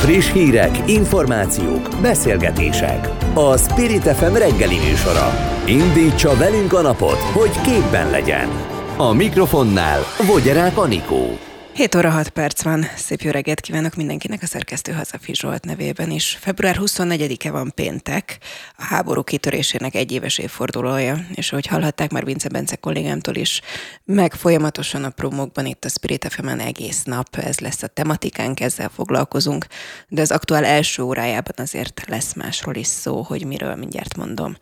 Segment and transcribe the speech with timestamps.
[0.00, 3.08] Friss hírek, információk, beszélgetések.
[3.34, 5.32] A Spirit FM reggeli műsora.
[5.66, 8.48] Indítsa velünk a napot, hogy képben legyen.
[8.96, 11.49] A mikrofonnál Vogyerák Anikó.
[11.80, 12.86] 7 óra 6 perc van.
[12.96, 16.38] Szép jó reggelt kívánok mindenkinek a szerkesztő Hazafi Zsolt nevében is.
[16.40, 18.38] Február 24-e van péntek,
[18.76, 23.60] a háború kitörésének egyéves évfordulója, és ahogy hallhatták már Vince Bence kollégámtól is,
[24.04, 28.88] meg folyamatosan a promókban itt a Spirit fm egész nap, ez lesz a tematikánk, ezzel
[28.88, 29.66] foglalkozunk,
[30.08, 34.56] de az aktuál első órájában azért lesz másról is szó, hogy miről mindjárt mondom.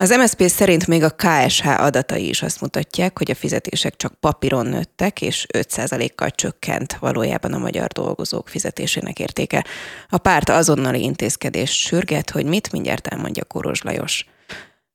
[0.00, 4.66] Az MSZP szerint még a KSH adatai is azt mutatják, hogy a fizetések csak papíron
[4.66, 9.64] nőttek, és 5%-kal csökkent valójában a magyar dolgozók fizetésének értéke.
[10.08, 14.26] A párt azonnali intézkedést sürget, hogy mit mindjárt elmondja Koros Lajos.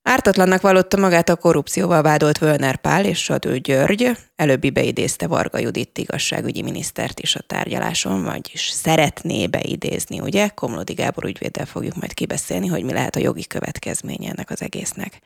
[0.03, 5.97] Ártatlannak vallotta magát a korrupcióval vádolt Völner Pál és Sadő György, előbbi beidézte Varga Judit
[5.97, 10.47] igazságügyi minisztert is a tárgyaláson, vagyis szeretné beidézni, ugye?
[10.47, 15.19] Komlódi Gábor ügyvéddel fogjuk majd kibeszélni, hogy mi lehet a jogi következménye ennek az egésznek.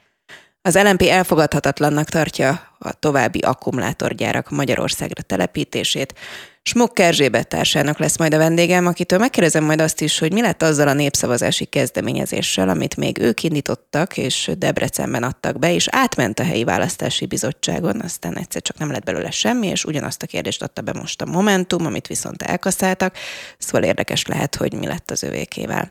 [0.61, 6.14] Az LNP elfogadhatatlannak tartja a további akkumulátorgyárak Magyarországra telepítését,
[6.68, 10.64] Smok Erzsébet társának lesz majd a vendégem, akitől megkérdezem majd azt is, hogy mi lett
[10.64, 16.44] azzal a népszavazási kezdeményezéssel, amit még ők indítottak, és Debrecenben adtak be, és átment a
[16.44, 20.82] helyi választási bizottságon, aztán egyszer csak nem lett belőle semmi, és ugyanazt a kérdést adta
[20.82, 23.16] be most a Momentum, amit viszont elkaszáltak,
[23.58, 25.90] szóval érdekes lehet, hogy mi lett az övékével.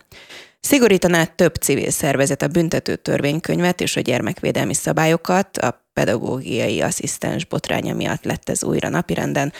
[0.61, 7.95] Szigorítaná több civil szervezet a büntető törvénykönyvet és a gyermekvédelmi szabályokat, a pedagógiai asszisztens botránya
[7.95, 9.53] miatt lett ez újra napirenden.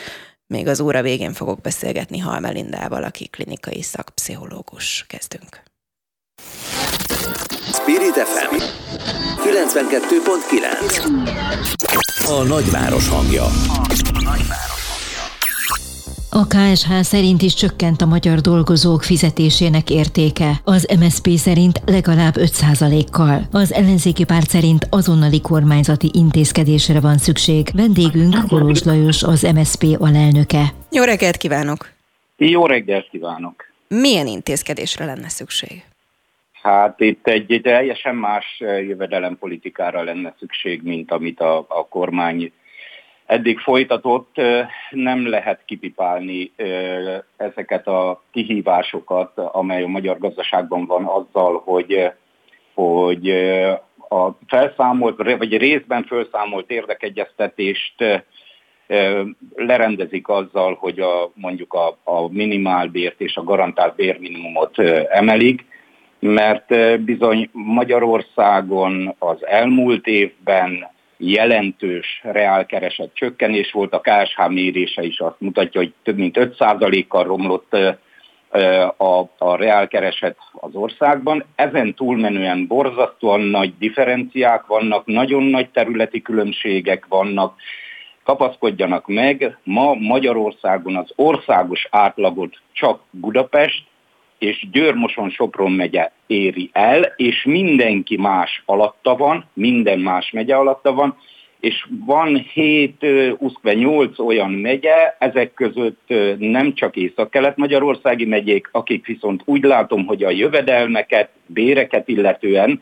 [0.47, 5.05] Még az óra végén fogok beszélgetni Halmelindával, aki klinikai szakpszichológus.
[5.07, 5.63] Kezdünk.
[7.73, 8.55] Spirit FM
[9.43, 13.43] 92.9 A nagyváros hangja.
[13.43, 13.51] A
[14.23, 14.76] nagyváros.
[16.43, 23.41] A KSH szerint is csökkent a magyar dolgozók fizetésének értéke, az MSP szerint legalább 5%-kal.
[23.51, 27.63] Az ellenzéki párt szerint azonnali kormányzati intézkedésre van szükség.
[27.73, 30.63] Vendégünk Kolos Lajos, az MSP alelnöke.
[30.91, 31.89] Jó reggelt kívánok!
[32.37, 33.65] Jó reggelt kívánok!
[33.87, 35.83] Milyen intézkedésre lenne szükség?
[36.61, 42.51] Hát itt egy, egy teljesen más jövedelempolitikára lenne szükség, mint amit a, a kormány
[43.27, 44.35] eddig folytatott,
[44.89, 46.51] nem lehet kipipálni
[47.37, 52.11] ezeket a kihívásokat, amely a magyar gazdaságban van azzal, hogy,
[52.73, 53.29] hogy
[54.09, 58.23] a felszámolt, vagy részben felszámolt érdekegyeztetést
[59.55, 65.65] lerendezik azzal, hogy a, mondjuk a, a minimálbért és a garantált bérminimumot emelik,
[66.19, 75.39] mert bizony Magyarországon az elmúlt évben jelentős reálkereset csökkenés volt, a KSH mérése is azt
[75.39, 77.77] mutatja, hogy több mint 5%-kal romlott
[78.97, 81.43] a, a reálkereset az országban.
[81.55, 87.55] Ezen túlmenően borzasztóan nagy differenciák vannak, nagyon nagy területi különbségek vannak,
[88.23, 93.83] kapaszkodjanak meg, ma Magyarországon az országos átlagot csak Budapest
[94.39, 101.17] és Győr-Moson-Sopron megye éri el, és mindenki más alatta van, minden más megye alatta van,
[101.59, 103.05] és van 7,
[103.61, 110.29] 8 olyan megye, ezek között nem csak észak-kelet-magyarországi megyék, akik viszont úgy látom, hogy a
[110.29, 112.81] jövedelmeket, béreket illetően,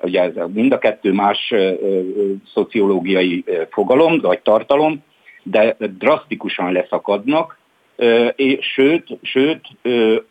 [0.00, 1.54] ugye ez mind a kettő más
[2.52, 5.02] szociológiai fogalom, vagy tartalom,
[5.42, 7.59] de drasztikusan leszakadnak,
[8.60, 9.60] sőt, sőt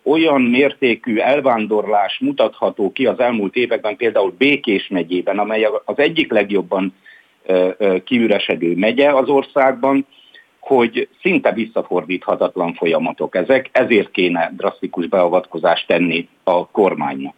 [0.02, 6.94] olyan mértékű elvándorlás mutatható ki az elmúlt években, például Békés megyében, amely az egyik legjobban
[8.04, 10.06] kiüresedő megye az országban,
[10.60, 17.34] hogy szinte visszafordíthatatlan folyamatok ezek, ezért kéne drasztikus beavatkozást tenni a kormánynak.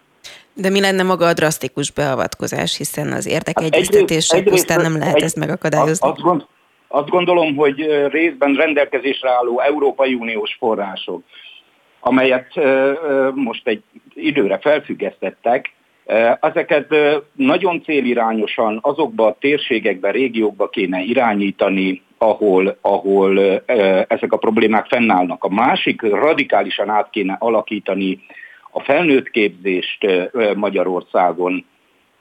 [0.54, 5.22] De mi lenne maga a drasztikus beavatkozás, hiszen az érdekegyeztetéssel hát pusztán nem lehet egy,
[5.22, 6.09] ezt megakadályozni?
[6.09, 6.47] Azt, gond,
[6.92, 11.22] azt gondolom, hogy részben rendelkezésre álló Európai Uniós források,
[12.00, 12.53] amelyet
[13.34, 13.83] most egy
[14.15, 15.72] időre felfüggesztettek,
[16.41, 16.94] ezeket
[17.34, 23.62] nagyon célirányosan azokba a térségekbe, régiókba kéne irányítani, ahol, ahol
[24.09, 25.45] ezek a problémák fennállnak.
[25.45, 28.21] A másik radikálisan át kéne alakítani
[28.71, 30.06] a felnőtt képzést
[30.54, 31.65] Magyarországon,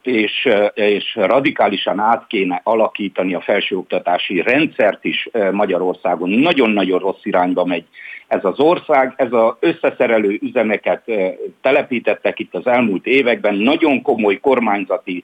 [0.01, 6.29] és, és radikálisan át kéne alakítani a felsőoktatási rendszert is Magyarországon.
[6.29, 7.85] Nagyon-nagyon rossz irányba megy
[8.27, 11.11] ez az ország, ez az összeszerelő üzemeket
[11.61, 15.23] telepítettek itt az elmúlt években, nagyon komoly kormányzati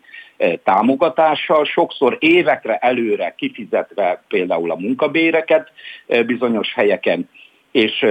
[0.64, 5.72] támogatással, sokszor évekre előre kifizetve például a munkabéreket
[6.26, 7.30] bizonyos helyeken,
[7.72, 8.06] és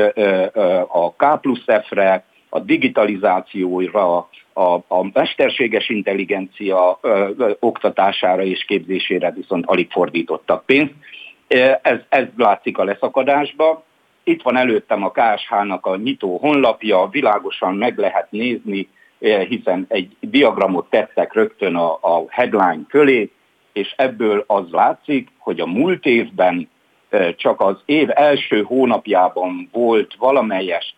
[0.88, 9.30] a K plusz F-re, a digitalizációra, a, a mesterséges intelligencia ö, ö, oktatására és képzésére
[9.30, 10.94] viszont alig fordítottak pénzt.
[11.82, 13.84] Ez, ez látszik a leszakadásba.
[14.24, 18.88] Itt van előttem a KSH-nak a nyitó honlapja, világosan meg lehet nézni,
[19.48, 23.30] hiszen egy diagramot tettek rögtön a, a headline fölé,
[23.72, 26.68] és ebből az látszik, hogy a múlt évben
[27.36, 30.94] csak az év első hónapjában volt valamelyest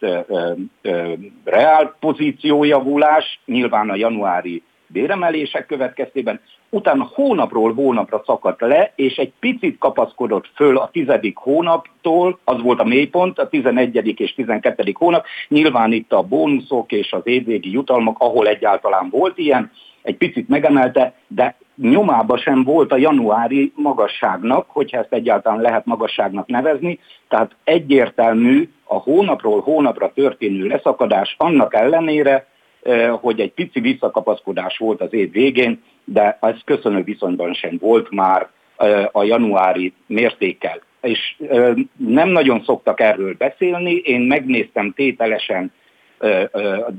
[1.44, 9.78] reál pozíciójavulás, nyilván a januári béremelések következtében, utána hónapról hónapra szakadt le, és egy picit
[9.78, 15.92] kapaszkodott föl a tizedik hónaptól, az volt a mélypont, a tizenegyedik és tizenkettedik hónap, nyilván
[15.92, 19.70] itt a bónuszok és az évvégi jutalmak, ahol egyáltalán volt ilyen,
[20.02, 26.46] egy picit megemelte, de nyomába sem volt a januári magasságnak, hogyha ezt egyáltalán lehet magasságnak
[26.46, 26.98] nevezni,
[27.28, 32.46] tehát egyértelmű a hónapról hónapra történő leszakadás annak ellenére,
[32.82, 38.10] eh, hogy egy pici visszakapaszkodás volt az év végén, de ez köszönő viszonyban sem volt
[38.10, 40.80] már eh, a januári mértékkel.
[41.00, 45.72] És eh, nem nagyon szoktak erről beszélni, én megnéztem tételesen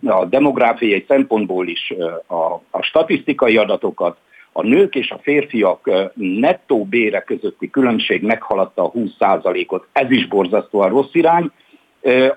[0.06, 1.94] a demográfiai szempontból is
[2.28, 4.18] a, a statisztikai adatokat,
[4.51, 9.88] a nők és a férfiak nettó bére közötti különbség meghaladta a 20%-ot.
[9.92, 11.51] Ez is borzasztóan rossz irány.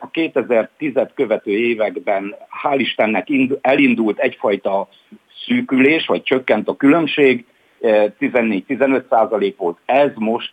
[0.00, 3.28] A 2010-et követő években hál' Istennek
[3.60, 4.88] elindult egyfajta
[5.46, 7.44] szűkülés, vagy csökkent a különbség,
[7.82, 10.52] 14-15 százalék volt, ez most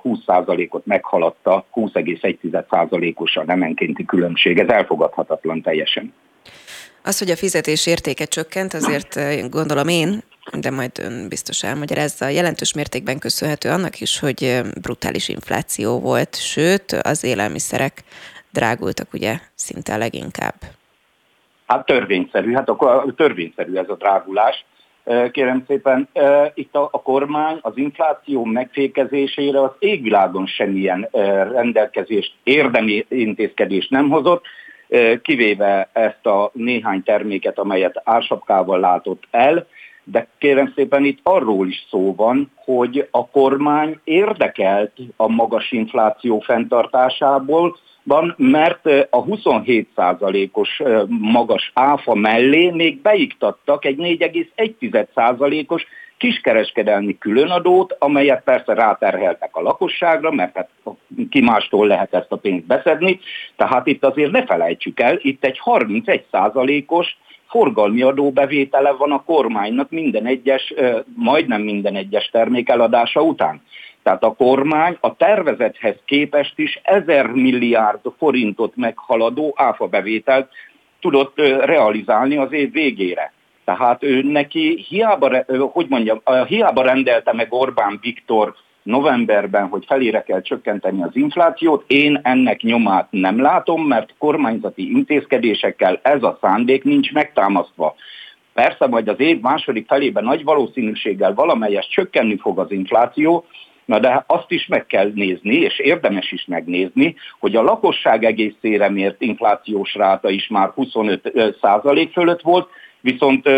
[0.00, 4.58] 20 százalékot meghaladta, 20,1 százalékos a nemenkénti különbség.
[4.58, 6.12] Ez elfogadhatatlan teljesen.
[7.02, 9.18] Az, hogy a fizetés értéke csökkent, azért
[9.50, 10.22] gondolom én,
[10.58, 16.92] de majd ön biztos elmagyarázza, jelentős mértékben köszönhető annak is, hogy brutális infláció volt, sőt,
[17.02, 18.02] az élelmiszerek
[18.52, 20.54] drágultak ugye szinte leginkább.
[21.66, 24.64] Hát törvényszerű, hát akkor törvényszerű ez a drágulás.
[25.30, 26.08] Kérem szépen,
[26.54, 31.08] itt a, a kormány az infláció megfékezésére az égvilágon semmilyen
[31.52, 34.44] rendelkezést, érdemi intézkedést nem hozott,
[35.22, 39.66] kivéve ezt a néhány terméket, amelyet ársapkával látott el,
[40.10, 46.38] de kérem szépen itt arról is szó van, hogy a kormány érdekelt a magas infláció
[46.40, 55.86] fenntartásából, van, mert a 27%-os magas áfa mellé még beiktattak egy 4,1%-os
[56.16, 60.70] kiskereskedelmi különadót, amelyet persze ráterheltek a lakosságra, mert hát
[61.30, 63.20] ki mástól lehet ezt a pénzt beszedni.
[63.56, 67.16] Tehát itt azért ne felejtsük el, itt egy 31%-os
[67.50, 70.74] forgalmi adóbevétele van a kormánynak minden egyes,
[71.14, 73.62] majdnem minden egyes termék eladása után.
[74.02, 80.48] Tehát a kormány a tervezethez képest is 1000 milliárd forintot meghaladó áfabevételt
[81.00, 83.32] tudott realizálni az év végére.
[83.64, 88.54] Tehát ő neki hiába, hogy mondjam, hiába rendelte meg Orbán Viktor
[88.90, 91.84] novemberben, hogy felére kell csökkenteni az inflációt.
[91.86, 97.94] Én ennek nyomát nem látom, mert kormányzati intézkedésekkel ez a szándék nincs megtámasztva.
[98.54, 103.44] Persze majd az év második felében nagy valószínűséggel valamelyes csökkenni fog az infláció,
[103.90, 108.88] Na de azt is meg kell nézni, és érdemes is megnézni, hogy a lakosság egészére
[108.88, 112.68] mért inflációs ráta is már 25 százalék fölött volt,
[113.00, 113.48] Viszont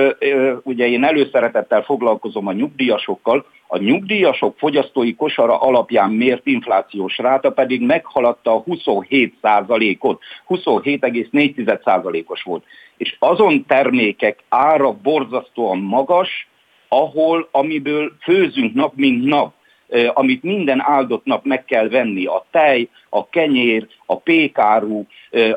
[0.63, 7.83] ugye én előszeretettel foglalkozom a nyugdíjasokkal, a nyugdíjasok fogyasztói kosara alapján mért inflációs ráta pedig
[7.83, 12.65] meghaladta a 27% ot 27,4 os volt.
[12.97, 16.49] És azon termékek ára borzasztóan magas,
[16.89, 19.55] ahol, amiből főzünk nap mint nap
[20.15, 25.07] amit minden áldott nap meg kell venni, a tej, a kenyér, a pékáru,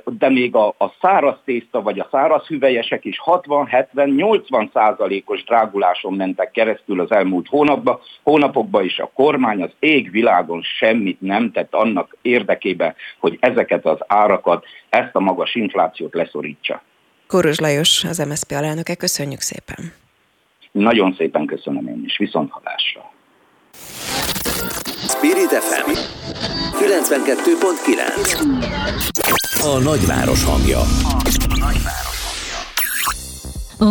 [0.06, 6.52] de még a, a száraz tészta vagy a száraz hüvelyesek is 60-70-80 százalékos dráguláson mentek
[6.52, 12.96] keresztül az elmúlt hónapban, hónapokban is a kormány az égvilágon semmit nem tett annak érdekében,
[13.20, 16.82] hogy ezeket az árakat, ezt a magas inflációt leszorítsa.
[17.28, 19.94] Kórus Lajos, az MSZP alelnöke, köszönjük szépen.
[20.72, 23.14] Nagyon szépen köszönöm én is, viszont hallásra.
[25.26, 25.90] Spirit FM
[26.72, 30.80] 92.9 A nagyváros hangja.
[30.80, 30.86] A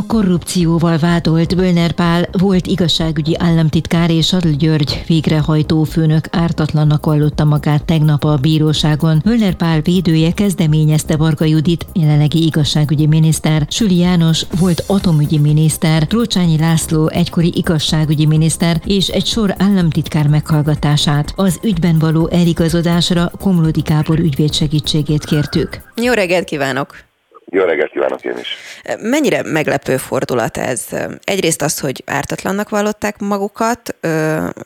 [0.06, 7.84] korrupcióval vádolt Völner Pál volt igazságügyi államtitkár és Adl György végrehajtó főnök ártatlannak vallotta magát
[7.84, 9.20] tegnap a bíróságon.
[9.24, 16.58] Völner Pál védője kezdeményezte Varga Judit, jelenlegi igazságügyi miniszter, Süli János volt atomügyi miniszter, Trócsányi
[16.58, 21.32] László egykori igazságügyi miniszter és egy sor államtitkár meghallgatását.
[21.36, 25.80] Az ügyben való eligazodásra Komlódi Kábor ügyvéd segítségét kértük.
[26.02, 27.12] Jó reggelt kívánok!
[27.54, 28.56] Jó reggelt kívánok én is!
[29.00, 30.88] Mennyire meglepő fordulat ez?
[31.24, 33.96] Egyrészt az, hogy ártatlannak vallották magukat,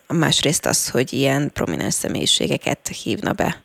[0.08, 3.56] másrészt az, hogy ilyen prominens személyiségeket hívna be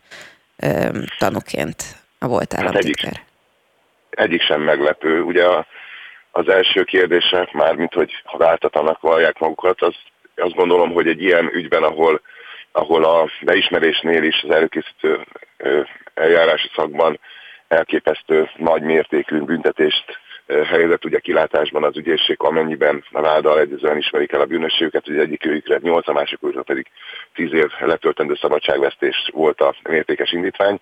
[1.17, 1.83] tanúként
[2.19, 3.13] a volt államtitkár.
[3.13, 3.23] Hát
[4.09, 5.21] egyik, egyik sem meglepő.
[5.21, 5.65] Ugye a,
[6.31, 9.95] az első kérdések már, mint hogy ha ártatlannak vallják magukat, az,
[10.35, 12.21] azt gondolom, hogy egy ilyen ügyben, ahol,
[12.71, 15.25] ahol a beismerésnél is az előkészítő
[16.13, 17.19] eljárási szakban
[17.67, 24.41] elképesztő nagy mértékű büntetést helyezett ugye kilátásban az ügyészség, amennyiben a váddal egyezően ismerik el
[24.41, 26.87] a bűnösségüket, hogy egyik őjükre 8, a másik őjükre pedig
[27.33, 30.79] 10 év letöltendő szabadságvesztés volt a mértékes indítvány.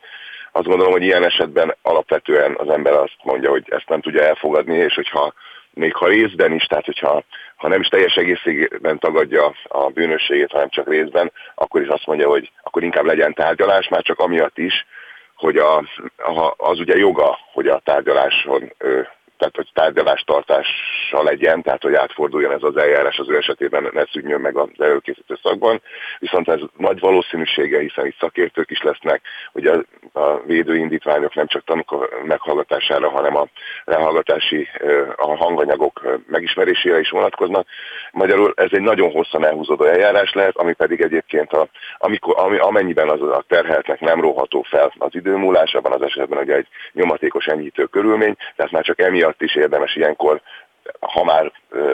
[0.52, 4.78] Azt gondolom, hogy ilyen esetben alapvetően az ember azt mondja, hogy ezt nem tudja elfogadni,
[4.78, 5.34] és hogyha
[5.74, 7.24] még ha részben is, tehát hogyha
[7.56, 12.28] ha nem is teljes egészében tagadja a bűnösségét, hanem csak részben, akkor is azt mondja,
[12.28, 14.86] hogy akkor inkább legyen tárgyalás, már csak amiatt is,
[15.42, 15.84] hogy a,
[16.58, 18.74] az ugye joga, hogy a tárgyaláson
[19.42, 24.42] tehát hogy tárgyalástartása legyen, tehát hogy átforduljon ez az eljárás az ő esetében, ne szűnjön
[24.42, 25.82] meg az előkészítő szakban,
[26.20, 29.22] viszont ez nagy valószínűsége, hiszen itt szakértők is lesznek,
[29.52, 29.84] hogy a,
[30.14, 33.48] a védőindítványok nem csak tanúk meghallgatására, hanem a
[33.86, 34.68] lehallgatási
[35.16, 37.68] a hanganyagok megismerésére is vonatkoznak.
[38.12, 41.68] Magyarul ez egy nagyon hosszan elhúzódó eljárás lehet, ami pedig egyébként a,
[41.98, 45.10] amikor, ami, amennyiben az a terheltnek nem róható fel az
[45.74, 49.96] abban az esetben ugye egy nyomatékos enyhítő körülmény, tehát már csak emiatt miatt is érdemes
[49.96, 50.42] ilyenkor,
[51.00, 51.52] ha már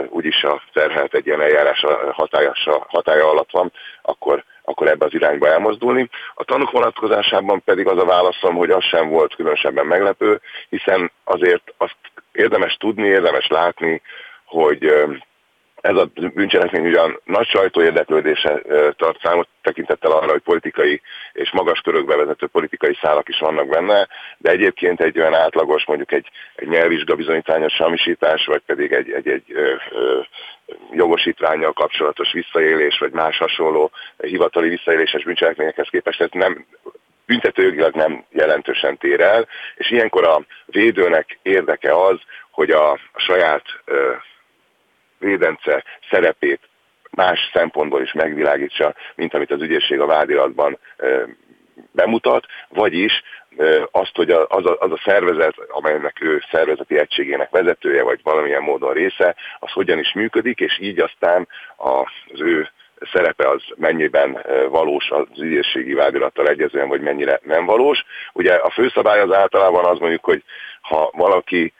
[0.10, 2.53] úgyis a terhelt egy ilyen eljárás hatája,
[2.88, 6.10] hatája alatt van, akkor akkor ebbe az irányba elmozdulni.
[6.34, 11.74] A tanúk vonatkozásában pedig az a válaszom, hogy az sem volt különösebben meglepő, hiszen azért
[11.77, 11.96] azt
[12.32, 14.01] érdemes tudni, érdemes látni,
[14.46, 14.94] hogy
[15.82, 18.62] ez a bűncselekmény ugyan nagy sajtó érdeklődése
[18.96, 21.02] tart számot tekintettel arra, hogy politikai
[21.34, 24.08] és magas körökbe vezető politikai szálak is vannak benne,
[24.38, 29.28] de egyébként egy olyan átlagos, mondjuk egy, egy nyelvvizsga bizonyítványos samisítás, vagy pedig egy, egy,
[29.28, 30.20] egy ö, ö,
[30.92, 36.66] jogosítványjal kapcsolatos visszaélés, vagy más hasonló hivatali visszaéléses bűncselekményekhez képest ez nem
[37.26, 42.20] büntetőjogilag nem jelentősen tér el, és ilyenkor a védőnek érdeke az,
[42.52, 43.64] hogy a saját
[45.20, 46.60] védence szerepét
[47.12, 50.80] más szempontból is megvilágítsa, mint amit az ügyészség a vádiratban
[51.92, 53.24] bemutat, vagyis
[53.92, 58.94] azt, hogy az a, az a szervezet, amelynek ő szervezeti egységének vezetője, vagy valamilyen módon
[58.94, 62.70] része, az hogyan is működik, és így aztán az ő
[63.12, 68.04] szerepe az mennyiben valós az ügyészségi vádirattal egyezően, vagy mennyire nem valós.
[68.34, 70.44] Ugye a főszabály az általában az mondjuk, hogy
[70.82, 71.74] ha valaki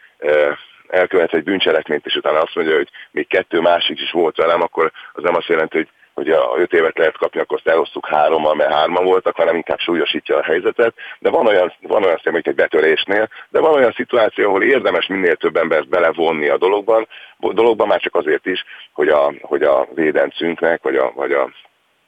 [0.88, 4.92] elkövet egy bűncselekményt, és utána azt mondja, hogy még kettő másik is volt velem, akkor
[5.14, 8.56] az nem azt jelenti, hogy hogy a öt évet lehet kapni, akkor azt elosztuk hárommal,
[8.56, 10.94] mert hárman voltak, hanem inkább súlyosítja a helyzetet.
[11.20, 15.36] De van olyan, van olyan szem, egy betörésnél, de van olyan szituáció, ahol érdemes minél
[15.36, 17.08] több embert belevonni a dologban,
[17.40, 18.64] dologban már csak azért is,
[18.94, 21.50] hogy a, hogy a védencünknek, vagy a, vagy a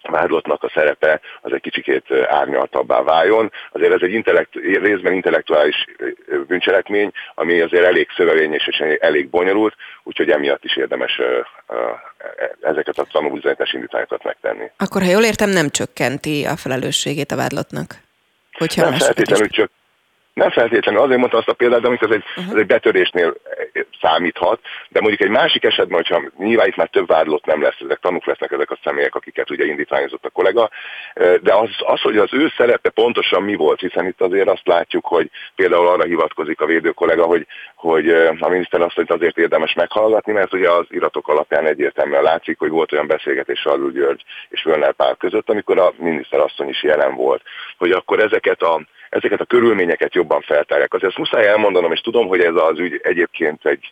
[0.02, 3.52] vádlottnak a szerepe az egy kicsikét árnyaltabbá váljon.
[3.72, 5.86] Azért ez egy intellekt, részben intellektuális
[6.48, 11.22] bűncselekmény, ami azért elég szövevényes és elég bonyolult, úgyhogy emiatt is érdemes
[12.62, 14.72] ezeket a tanulbizonyítás indítványokat megtenni.
[14.78, 17.96] Akkor, ha jól értem, nem csökkenti a felelősségét a vádlottnak?
[18.52, 19.72] Hogyha nem feltétlenül csök,
[20.40, 22.54] nem feltétlenül, azért mondtam azt a példát, de ez egy, uh-huh.
[22.54, 23.36] ez egy betörésnél
[24.02, 28.00] számíthat, de mondjuk egy másik esetben, hogyha nyilván itt már több vádlott nem lesz, ezek
[28.00, 30.70] tanúk lesznek ezek a személyek, akiket ugye indítványozott a kollega,
[31.42, 35.06] de az, az, hogy az ő szerepe pontosan mi volt, hiszen itt azért azt látjuk,
[35.06, 39.74] hogy például arra hivatkozik a védő kollega, hogy, hogy a miniszter azt mondja, azért érdemes
[39.74, 44.64] meghallgatni, mert ugye az iratok alapján egyértelműen látszik, hogy volt olyan beszélgetés Arlul György és
[44.64, 47.42] Völner Pál között, amikor a miniszter asszony is jelen volt,
[47.78, 50.94] hogy akkor ezeket a ezeket a körülményeket jobban feltárják.
[50.94, 53.92] Azért ezt muszáj elmondanom, és tudom, hogy ez az ügy egyébként egy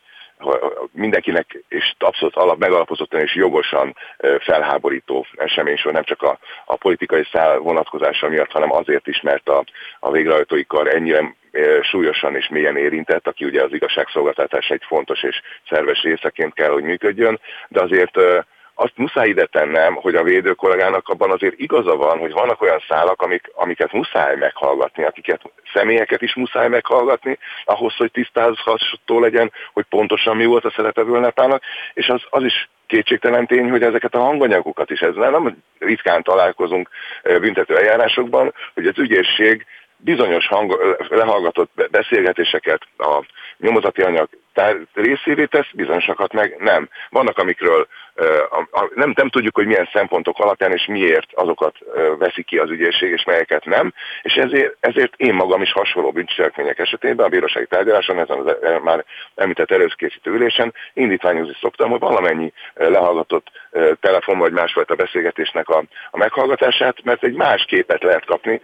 [0.92, 3.96] mindenkinek és abszolút alap, megalapozottan és jogosan
[4.40, 9.50] felháborító esemény sor, nem csak a, a politikai szál vonatkozása miatt, hanem azért is, mert
[9.50, 9.64] a,
[10.00, 11.36] a végrehajtói kar ennyire
[11.82, 16.84] súlyosan és mélyen érintett, aki ugye az igazságszolgáltatás egy fontos és szerves részeként kell, hogy
[16.84, 18.18] működjön, de azért
[18.80, 22.84] azt muszáj ide tennem, hogy a védő kollégának abban azért igaza van, hogy vannak olyan
[22.88, 25.42] szálak, amik, amiket muszáj meghallgatni, akiket
[25.74, 31.64] személyeket is muszáj meghallgatni, ahhoz, hogy tisztázható legyen, hogy pontosan mi volt a szerepe Völnepának,
[31.94, 36.90] és az, az is kétségtelen tény, hogy ezeket a hanganyagokat is, ezzel nem ritkán találkozunk
[37.24, 39.66] büntető eljárásokban, hogy az ügyészség
[39.98, 43.24] bizonyos hang, lehallgatott beszélgetéseket a
[43.60, 44.30] nyomozati anyag
[44.94, 46.90] részévé tesz, bizonyosakat meg nem.
[47.10, 47.88] Vannak, amikről
[48.96, 51.76] nem, nem tudjuk, hogy milyen szempontok alapján és miért azokat
[52.18, 56.80] veszi ki az ügyészség, és melyeket nem, és ezért, ezért én magam is hasonló bűncselekmények
[56.80, 63.48] esetében a bírósági tárgyaláson, ezen az már említett előkészítő ülésen indítványozni szoktam, hogy valamennyi lehallgatott
[64.00, 68.62] telefon vagy másfajta beszélgetésnek a, a meghallgatását, mert egy más képet lehet kapni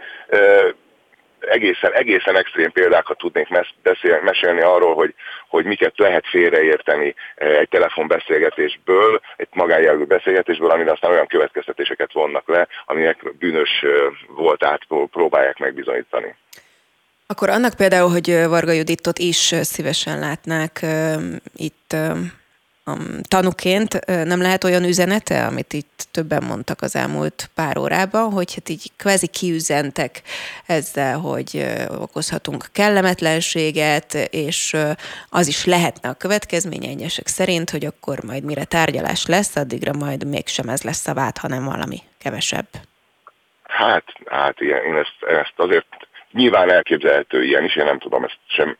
[1.50, 3.48] egészen, egészen extrém példákat tudnék
[3.84, 5.14] beszél, mesélni arról, hogy,
[5.48, 12.48] hogy miket lehet félreérteni eh, egy telefonbeszélgetésből, egy magánjelgő beszélgetésből, amire aztán olyan következtetéseket vonnak
[12.48, 13.90] le, aminek bűnös eh,
[14.28, 14.82] voltát
[15.12, 16.36] próbálják megbizonyítani.
[17.28, 20.86] Akkor annak például, hogy Varga Juditot is szívesen látnák
[21.56, 21.96] itt
[23.28, 28.70] tanuként nem lehet olyan üzenete, amit itt többen mondtak az elmúlt pár órában, hogy hát
[28.70, 30.22] így kvázi kiüzentek
[30.66, 31.66] ezzel, hogy
[32.00, 34.76] okozhatunk kellemetlenséget, és
[35.30, 40.28] az is lehetne a következménye egyesek szerint, hogy akkor majd mire tárgyalás lesz, addigra majd
[40.28, 42.68] mégsem ez lesz a vád, hanem valami kevesebb.
[43.64, 45.88] Hát, hát ilyen, én ezt, ezt azért
[46.32, 48.78] nyilván elképzelhető ilyen is, én nem tudom ezt sem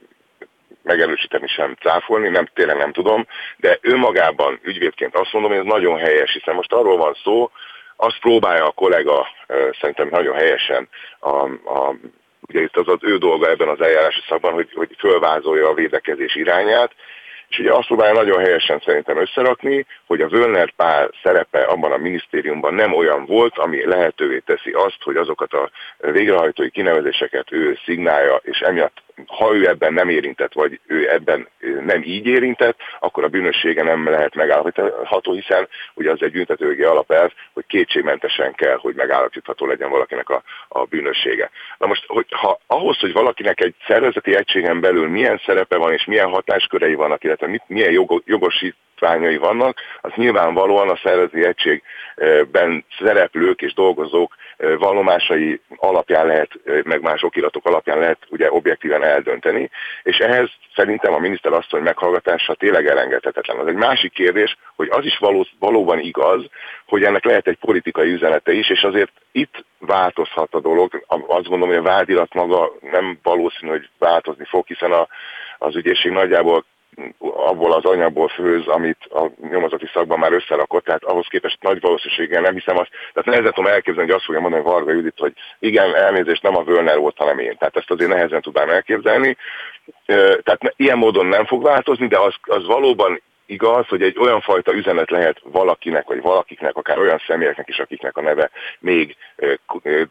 [0.84, 1.76] megerősíteni sem.
[1.80, 6.56] Cáfolni, nem, tényleg nem tudom, de önmagában ügyvédként azt mondom, hogy ez nagyon helyes, hiszen
[6.56, 7.52] most arról van szó,
[7.96, 9.28] azt próbálja a kollega
[9.80, 11.30] szerintem nagyon helyesen a,
[11.80, 11.96] a
[12.48, 16.36] ugye itt az az ő dolga ebben az eljárási szakban, hogy, hogy fölvázolja a védekezés
[16.36, 16.92] irányát,
[17.54, 21.98] és ugye azt próbálja nagyon helyesen szerintem összerakni, hogy a Völner Pál szerepe abban a
[21.98, 28.40] minisztériumban nem olyan volt, ami lehetővé teszi azt, hogy azokat a végrehajtói kinevezéseket ő szignálja,
[28.44, 31.48] és emiatt ha ő ebben nem érintett, vagy ő ebben
[31.86, 37.32] nem így érintett, akkor a bűnössége nem lehet megállapítható, hiszen ugye az egy büntetőjogi alapelv,
[37.54, 41.50] hogy kétségmentesen kell, hogy megállapítható legyen valakinek a, a bűnössége.
[41.78, 46.06] Na most, hogy ha ahhoz, hogy valakinek egy szervezeti egységen belül milyen szerepe van, és
[46.06, 53.62] milyen hatáskörei vannak, illetve mit, milyen jogosít, indítványai vannak, az nyilvánvalóan a szervezeti egységben szereplők
[53.62, 56.50] és dolgozók vallomásai alapján lehet,
[56.84, 59.70] meg más okiratok alapján lehet ugye objektíven eldönteni,
[60.04, 63.58] és ehhez szerintem a miniszter asszony meghallgatása tényleg elengedhetetlen.
[63.58, 66.46] Az egy másik kérdés, hogy az is való, valóban igaz,
[66.88, 71.04] hogy ennek lehet egy politikai üzenete is, és azért itt változhat a dolog.
[71.08, 75.08] Azt gondolom, hogy a vádirat maga nem valószínű, hogy változni fog, hiszen a,
[75.58, 76.66] az ügyészség nagyjából
[77.20, 82.42] abból az anyagból főz, amit a nyomozati szakban már összerakott, tehát ahhoz képest nagy valószínűséggel
[82.42, 85.96] nem hiszem azt, tehát nehezen tudom elképzelni, hogy azt fogja mondani Varga Judit, hogy igen,
[85.96, 87.58] elnézést nem a Völner volt, hanem én.
[87.58, 89.38] Tehát ezt azért nehezen tudnám elképzelni.
[90.44, 93.22] Tehát ilyen módon nem fog változni, de az, az valóban
[93.54, 98.18] igaz, hogy egy olyan fajta üzenet lehet valakinek, vagy valakiknek, akár olyan személyeknek is, akiknek
[98.18, 99.16] a neve még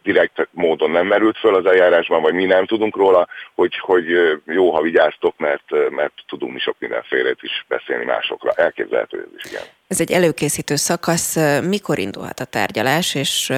[0.02, 4.06] direkt módon nem merült föl az eljárásban, vagy mi nem tudunk róla, hogy, hogy
[4.46, 8.52] jó, ha vigyáztok, mert, mert tudunk mi sok mindenfélét is beszélni másokra.
[8.52, 9.62] Elképzelhető ez is, igen.
[9.88, 11.36] Ez egy előkészítő szakasz.
[11.68, 13.52] Mikor indulhat a tárgyalás, és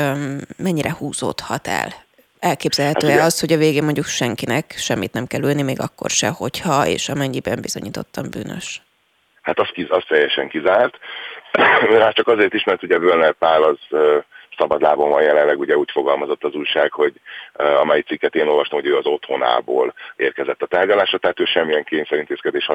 [0.57, 1.89] mennyire húzódhat el?
[2.39, 6.29] Elképzelhető-e hát, az, hogy a végén mondjuk senkinek semmit nem kell ülni, még akkor se,
[6.29, 8.83] hogyha és amennyiben bizonyítottan bűnös?
[9.45, 10.99] Hát az, kiz, az teljesen kizárt.
[12.03, 13.79] hát csak azért is, mert ugye Völner Pál az
[14.57, 17.13] szabadlábon van jelenleg, ugye úgy fogalmazott az újság, hogy
[17.59, 21.85] uh, amely cikket én olvastam, hogy ő az otthonából érkezett a tárgyalásra, tehát ő semmilyen
[21.85, 22.67] kényszerintézkedés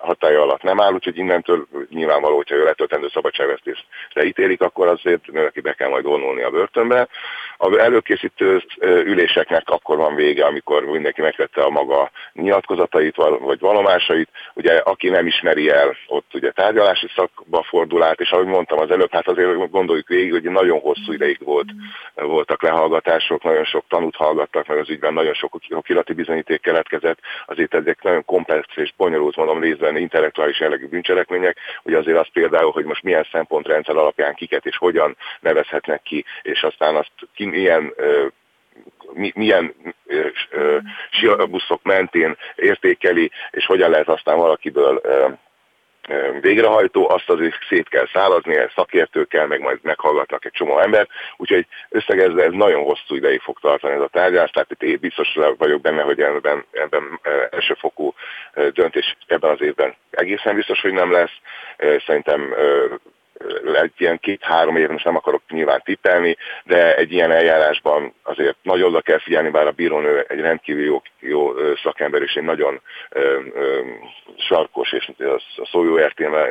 [0.00, 5.60] hatája alatt nem áll, úgyhogy innentől nyilvánvaló, hogyha ő letöltendő szabadságvesztésre ítélik, akkor azért neki
[5.60, 7.08] be kell majd vonulni a börtönbe.
[7.56, 14.28] A előkészítő üléseknek akkor van vége, amikor mindenki megtette a maga nyilatkozatait vagy valomásait.
[14.54, 18.90] Ugye aki nem ismeri el, ott ugye tárgyalási szakba fordul át, és ahogy mondtam az
[18.90, 21.68] előbb, hát azért gondoljuk végig, hogy nagyon hosszú ideig volt,
[22.14, 27.74] voltak lehallgatások, nagyon sok tanút hallgattak meg az ügyben, nagyon sok okirati bizonyíték keletkezett, azért
[27.74, 32.84] ezek nagyon komplex és bonyolult, mondom részben intellektuális jellegű bűncselekmények, ugye azért az például, hogy
[32.84, 37.94] most milyen szempontrendszer alapján kiket és hogyan nevezhetnek ki, és aztán azt ki milyen
[39.34, 39.74] milyen
[41.50, 45.00] buszok mentén értékeli, és hogyan lehet aztán valakiből
[46.40, 52.42] végrehajtó, azt azért szét kell szállazni, szakértőkkel, meg majd meghallgatnak egy csomó ember, úgyhogy összegezve
[52.42, 56.02] ez nagyon hosszú ideig fog tartani ez a tárgyalás, tehát itt én biztos vagyok benne,
[56.02, 58.14] hogy ebben, ebben elsőfokú
[58.72, 61.36] döntés ebben az évben egészen biztos, hogy nem lesz.
[62.06, 62.54] Szerintem
[63.74, 68.88] egy ilyen két-három év, most nem akarok nyilván tippelni, de egy ilyen eljárásban azért nagyon
[68.88, 71.52] oda kell figyelni, bár a bírónő egy rendkívül jó, jó
[71.82, 73.80] szakember, és egy nagyon ö, ö,
[74.36, 75.10] sarkos és
[75.56, 75.98] a szó jó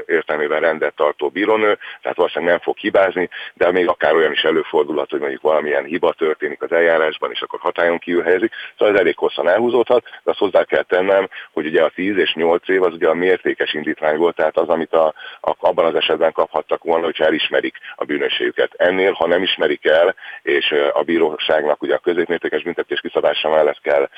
[0.05, 5.09] értelmében rendet tartó bírónő, tehát valószínűleg nem fog hibázni, de még akár olyan is előfordulhat,
[5.09, 8.53] hogy mondjuk valamilyen hiba történik az eljárásban, és akkor hatályon kívül helyezik.
[8.77, 12.33] Szóval ez elég hosszan elhúzódhat, de azt hozzá kell tennem, hogy ugye a 10 és
[12.33, 15.95] 8 év az ugye a mértékes indítvány volt, tehát az, amit a, a, abban az
[15.95, 18.73] esetben kaphattak volna, hogyha elismerik a bűnösségüket.
[18.77, 24.09] Ennél, ha nem ismerik el, és a bíróságnak ugye a középmértékes büntetés kiszabása mellett kell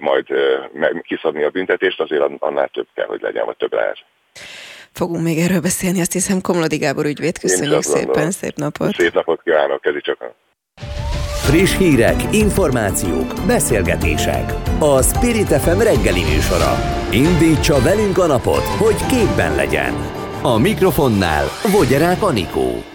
[0.00, 0.26] majd
[1.02, 3.98] kiszabni a büntetést, azért annál több kell, hogy legyen, vagy több lehet.
[4.92, 7.38] Fogunk még erről beszélni, azt hiszem Komlodi Gábor ügyvéd.
[7.38, 8.30] Köszönjük szépen, gondolom.
[8.30, 8.94] szép napot!
[8.94, 10.34] Szép napot kívánok, kezi csak!
[11.46, 14.52] Friss hírek, információk, beszélgetések.
[14.78, 16.72] A Spirit FM reggeli műsora.
[17.10, 20.23] Indítsa velünk a napot, hogy képben legyen.
[20.46, 22.93] A mikrofonnál Vogyerák Anikó.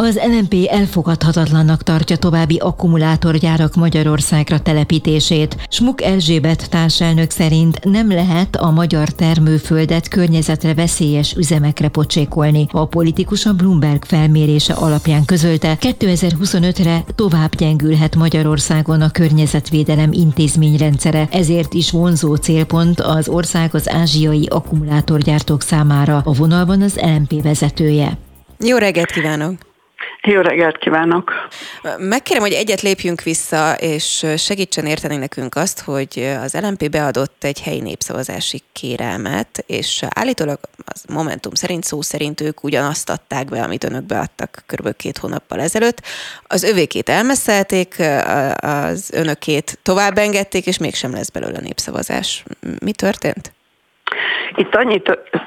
[0.00, 5.56] Az LNP elfogadhatatlannak tartja további akkumulátorgyárak Magyarországra telepítését.
[5.68, 12.66] Smuk Erzsébet társelnök szerint nem lehet a magyar termőföldet környezetre veszélyes üzemekre pocsékolni.
[12.70, 21.74] A politikus a Bloomberg felmérése alapján közölte, 2025-re tovább gyengülhet Magyarországon a környezetvédelem intézményrendszere, ezért
[21.74, 26.22] is vonzó célpont az ország az ázsiai akkumulátorgyártók számára.
[26.24, 28.18] A vonalban az LNP vezetője.
[28.58, 29.69] Jó reggelt kívánok!
[30.22, 31.32] Jó reggelt kívánok!
[31.98, 37.60] Megkérem, hogy egyet lépjünk vissza, és segítsen érteni nekünk azt, hogy az LMP beadott egy
[37.60, 43.84] helyi népszavazási kérelmet, és állítólag az Momentum szerint szó szerint ők ugyanazt adták be, amit
[43.84, 44.96] önök beadtak kb.
[44.96, 46.02] két hónappal ezelőtt.
[46.46, 48.02] Az övékét elmeszelték,
[48.56, 52.44] az önökét tovább engedték, és mégsem lesz belőle népszavazás.
[52.80, 53.52] Mi történt?
[54.54, 55.02] Itt annyi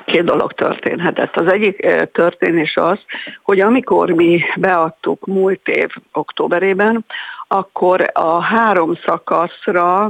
[0.05, 1.35] két dolog történhetett.
[1.35, 2.99] Az egyik történés az,
[3.41, 7.05] hogy amikor mi beadtuk múlt év októberében,
[7.47, 10.09] akkor a három szakaszra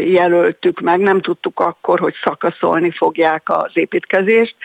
[0.00, 4.56] jelöltük meg, nem tudtuk akkor, hogy szakaszolni fogják az építkezést.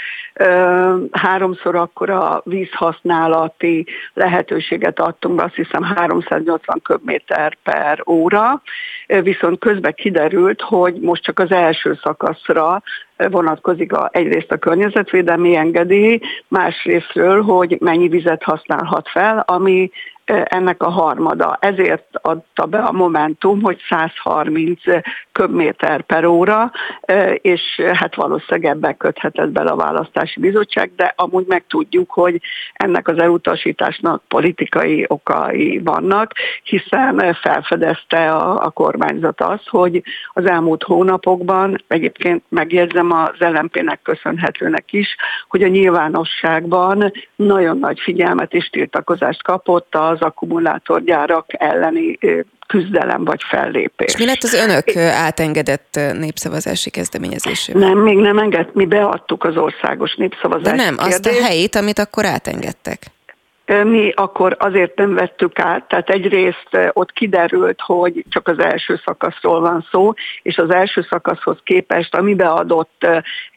[1.11, 8.61] Háromszor akkor a vízhasználati lehetőséget adtunk be, azt hiszem 380 köbméter per óra,
[9.07, 12.81] viszont közben kiderült, hogy most csak az első szakaszra
[13.17, 19.91] vonatkozik a, egyrészt a környezetvédelmi engedély, másrésztről, hogy mennyi vizet használhat fel, ami
[20.25, 21.57] ennek a harmada.
[21.59, 24.81] Ezért adta be a Momentum, hogy 130
[25.31, 26.71] köbméter per óra,
[27.33, 27.61] és
[27.93, 32.41] hát valószínűleg ebbe köthetett bele a választási bizottság, de amúgy meg tudjuk, hogy
[32.73, 36.31] ennek az elutasításnak politikai okai vannak,
[36.63, 44.93] hiszen felfedezte a, a kormányzat azt, hogy az elmúlt hónapokban, egyébként megjegyzem az LMP-nek köszönhetőnek
[44.93, 45.15] is,
[45.47, 52.19] hogy a nyilvánosságban nagyon nagy figyelmet és tiltakozást kapott az akkumulátorgyárak elleni
[52.67, 54.13] küzdelem vagy fellépés.
[54.13, 57.89] És mi lett az önök átengedett népszavazási kezdeményezésével?
[57.89, 61.25] Nem, még nem enged, mi beadtuk az országos népszavazási De nem, kérdést.
[61.25, 62.99] azt a helyét, amit akkor átengedtek.
[63.65, 69.59] Mi akkor azért nem vettük át, tehát egyrészt ott kiderült, hogy csak az első szakaszról
[69.59, 73.07] van szó, és az első szakaszhoz képest, ami beadott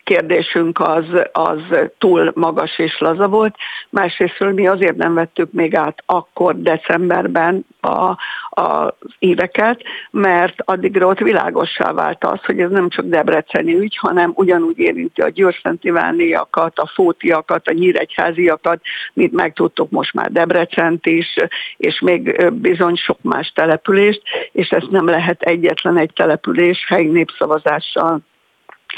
[0.06, 1.60] kérdésünk az, az
[1.98, 3.56] túl magas és laza volt.
[3.90, 8.16] Másrésztről mi azért nem vettük még át akkor decemberben a,
[8.60, 14.32] a éveket, mert addigra ott világossá vált az, hogy ez nem csak debreceni ügy, hanem
[14.34, 18.80] ugyanúgy érinti a győrszentivániakat, a fótiakat, a nyíregyháziakat,
[19.12, 21.36] mint megtudtuk most már Debrecent is,
[21.76, 28.20] és még bizony sok más települést, és ezt nem lehet egyetlen egy település helyi népszavazással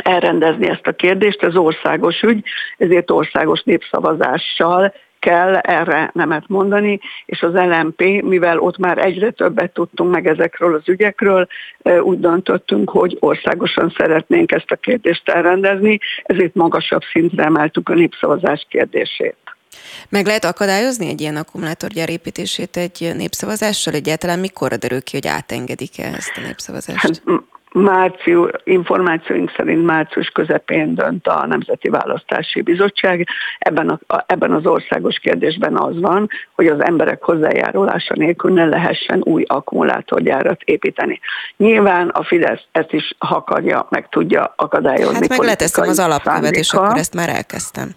[0.03, 2.45] elrendezni ezt a kérdést, ez országos ügy,
[2.77, 9.73] ezért országos népszavazással kell erre nemet mondani, és az LMP, mivel ott már egyre többet
[9.73, 11.47] tudtunk meg ezekről az ügyekről,
[12.01, 18.67] úgy döntöttünk, hogy országosan szeretnénk ezt a kérdést elrendezni, ezért magasabb szintre emeltük a népszavazás
[18.69, 19.37] kérdését.
[20.09, 23.95] Meg lehet akadályozni egy ilyen akkumulátorgyár építését egy népszavazással?
[23.95, 27.01] Egyáltalán mikor derül ki, hogy átengedik-e ezt a népszavazást?
[27.01, 27.23] Hát,
[27.73, 33.27] március, információink szerint március közepén dönt a Nemzeti Választási Bizottság.
[33.59, 39.21] Ebben, a, ebben az országos kérdésben az van, hogy az emberek hozzájárulása nélkül ne lehessen
[39.25, 41.21] új akkumulátorgyárat építeni.
[41.57, 45.15] Nyilván a Fidesz ezt is akarja, meg tudja akadályozni.
[45.15, 47.89] Hát meg leteszem az alapkövet, és akkor ezt már elkezdtem.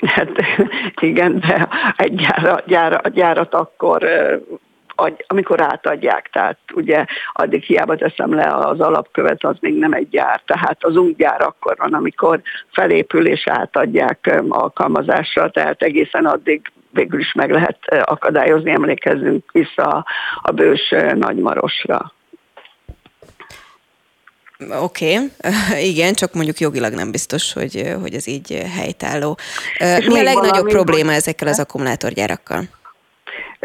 [0.00, 0.30] Hát
[1.00, 4.06] igen, de egy gyárat, gyárat, gyárat akkor
[5.26, 6.28] amikor átadják.
[6.32, 10.40] Tehát ugye addig hiába teszem le az alapkövet, az még nem egy gyár.
[10.46, 12.40] Tehát az új gyár akkor van, amikor
[12.72, 20.06] felépül és átadják alkalmazásra, tehát egészen addig végül is meg lehet akadályozni, emlékezzünk vissza
[20.42, 22.12] a bős nagymarosra.
[24.80, 25.30] Oké, okay.
[25.90, 29.38] igen, csak mondjuk jogilag nem biztos, hogy, hogy ez így helytálló.
[29.78, 32.62] Mi a legnagyobb probléma ezekkel az akkumulátorgyárakkal?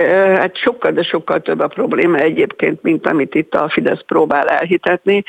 [0.07, 5.23] Hát sokkal, de sokkal több a probléma egyébként, mint amit itt a Fidesz próbál elhitetni.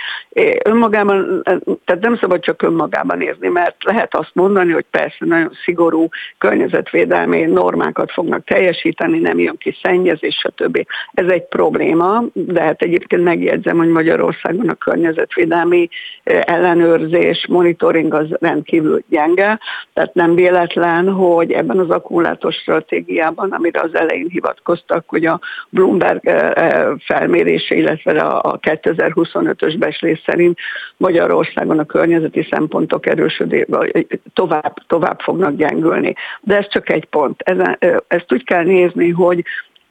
[0.65, 1.43] Önmagában,
[1.85, 7.41] tehát nem szabad csak önmagában nézni, mert lehet azt mondani, hogy persze nagyon szigorú környezetvédelmi
[7.41, 10.87] normákat fognak teljesíteni, nem jön ki szennyezés, stb.
[11.13, 15.89] Ez egy probléma, de hát egyébként megjegyzem, hogy Magyarországon a környezetvédelmi
[16.25, 19.59] ellenőrzés, monitoring az rendkívül gyenge,
[19.93, 25.41] tehát nem véletlen, hogy ebben az akkumulátor stratégiában, amire az elején hivat nyilatkoztak, hogy a
[25.69, 30.59] Bloomberg eh, eh, felmérése, illetve a 2025-ös beslés szerint
[30.97, 33.89] Magyarországon a környezeti szempontok erősödével
[34.35, 36.15] tovább, tovább fognak gyengülni.
[36.41, 37.41] De ez csak egy pont.
[37.41, 39.45] Ezen, eh, ezt úgy kell nézni, hogy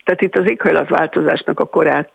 [0.09, 2.11] tehát itt az éghajlatváltozásnak a korát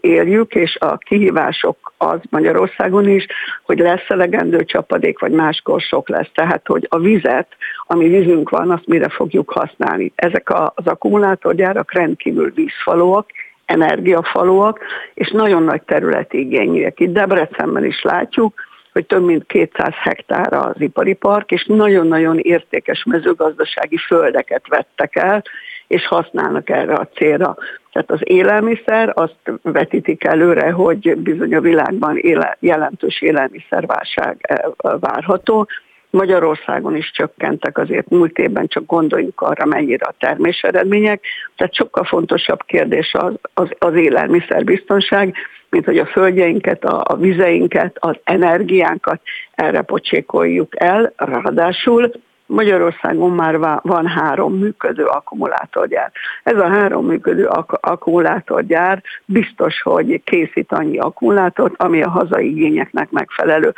[0.00, 3.26] éljük, és a kihívások az Magyarországon is,
[3.62, 6.30] hogy lesz elegendő csapadék, vagy máskor sok lesz.
[6.34, 7.46] Tehát, hogy a vizet,
[7.86, 10.12] ami vízünk van, azt mire fogjuk használni.
[10.14, 13.30] Ezek az akkumulátorgyárak rendkívül vízfalóak,
[13.64, 14.78] energiafalóak,
[15.14, 17.00] és nagyon nagy területi igényűek.
[17.00, 18.54] Itt Debrecenben is látjuk,
[18.92, 25.42] hogy több mint 200 hektár az ipari park, és nagyon-nagyon értékes mezőgazdasági földeket vettek el,
[25.90, 27.56] és használnak erre a célra.
[27.92, 34.56] Tehát az élelmiszer, azt vetítik előre, hogy bizony a világban éle, jelentős élelmiszerválság eh,
[35.00, 35.66] várható.
[36.10, 41.24] Magyarországon is csökkentek, azért múlt évben csak gondoljuk arra, mennyire a termés eredmények.
[41.56, 45.34] Tehát sokkal fontosabb kérdés az, az, az élelmiszerbiztonság,
[45.70, 49.20] mint hogy a földjeinket, a, a vizeinket, az energiánkat
[49.54, 52.10] erre pocsékoljuk el, ráadásul
[52.50, 56.12] Magyarországon már van három működő akkumulátorgyár.
[56.42, 63.10] Ez a három működő ak- akkumulátorgyár biztos, hogy készít annyi akkumulátort, ami a hazai igényeknek
[63.10, 63.72] megfelelő.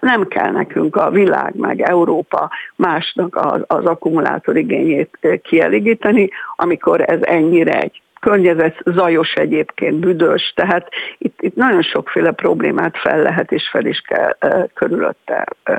[0.00, 7.18] Nem kell nekünk a világ meg Európa másnak az, az akkumulátor igényét kielégíteni, amikor ez
[7.22, 13.68] ennyire egy környezet zajos egyébként, büdös, tehát itt, itt nagyon sokféle problémát fel lehet és
[13.70, 15.76] fel is kell uh, körülötte uh,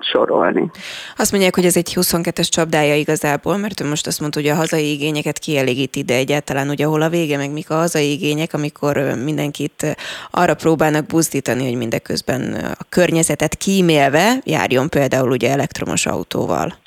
[0.00, 0.70] sorolni.
[1.16, 4.54] Azt mondják, hogy ez egy 22-es csapdája igazából, mert ő most azt mondta, hogy a
[4.54, 8.96] hazai igényeket kielégíti, de egyáltalán ugye hol a vége, meg mik a hazai igények, amikor
[9.24, 9.96] mindenkit
[10.30, 16.78] arra próbálnak buzdítani, hogy mindeközben a környezetet kímélve járjon például ugye elektromos autóval.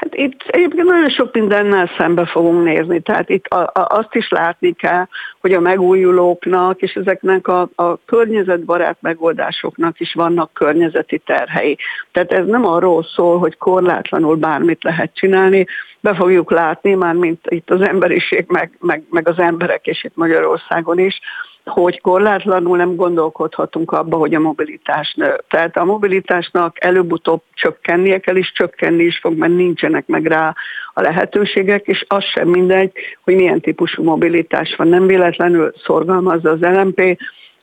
[0.00, 4.28] Hát itt egyébként nagyon sok mindennel szembe fogunk nézni, tehát itt a, a, azt is
[4.28, 5.06] látni kell,
[5.40, 11.78] hogy a megújulóknak és ezeknek a, a környezetbarát megoldásoknak is vannak környezeti terhei.
[12.12, 15.66] Tehát ez nem arról szól, hogy korlátlanul bármit lehet csinálni,
[16.00, 20.16] be fogjuk látni, már mint itt az emberiség, meg, meg, meg az emberek, és itt
[20.16, 21.20] Magyarországon is,
[21.64, 25.40] hogy korlátlanul nem gondolkodhatunk abba, hogy a mobilitás nő.
[25.48, 30.54] Tehát a mobilitásnak előbb-utóbb csökkennie kell, és csökkenni is fog, mert nincsenek meg rá
[30.94, 32.92] a lehetőségek, és az sem mindegy,
[33.24, 34.88] hogy milyen típusú mobilitás van.
[34.88, 37.18] Nem véletlenül szorgalmazza az LMP,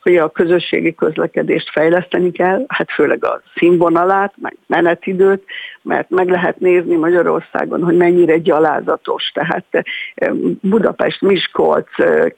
[0.08, 5.44] hogy a közösségi közlekedést fejleszteni kell, hát főleg a színvonalát, meg menetidőt,
[5.82, 9.30] mert meg lehet nézni Magyarországon, hogy mennyire gyalázatos.
[9.34, 9.64] Tehát
[10.60, 11.88] Budapest, Miskolc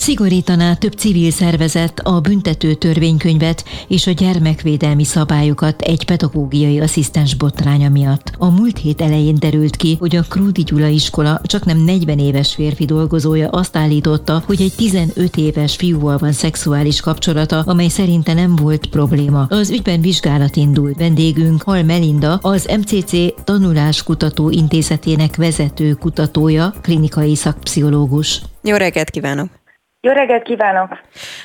[0.04, 7.88] Szigorítaná több civil szervezet a büntető törvénykönyvet és a gyermekvédelmi szabályokat egy pedagógiai asszisztens botránya
[7.88, 8.32] miatt.
[8.38, 12.54] A múlt hét elején derült ki, hogy a Krúdi Gyula iskola csak nem 40 éves
[12.54, 18.56] férfi dolgozója azt állította, hogy egy 15 éves fiúval van szexuális kapcsolata, amely szerinte nem
[18.56, 19.46] volt probléma.
[19.48, 20.98] Az ügyben vizsgálat indult.
[20.98, 28.42] Vendégünk Hal Melinda, az MCC Tanuláskutató Intézetének vezető kutatója, klinikai szakpszichológus.
[28.62, 29.63] Jó reggelt kívánok!
[30.04, 31.00] Jó reggelt kívánok!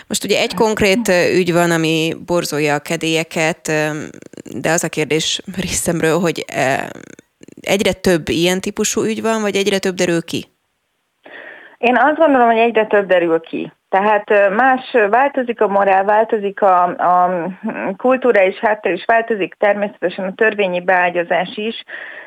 [0.08, 3.72] Most ugye egy konkrét ügy van, ami borzolja a kedélyeket,
[4.62, 6.46] de az a kérdés részemről, hogy
[7.62, 10.46] egyre több ilyen típusú ügy van, vagy egyre több derül ki?
[11.78, 13.72] Én azt gondolom, hogy egyre több derül ki.
[13.90, 17.50] Tehát más, változik a morál, változik a, a
[17.98, 21.84] kultúra és háttér, és változik természetesen a törvényi beágyazás is.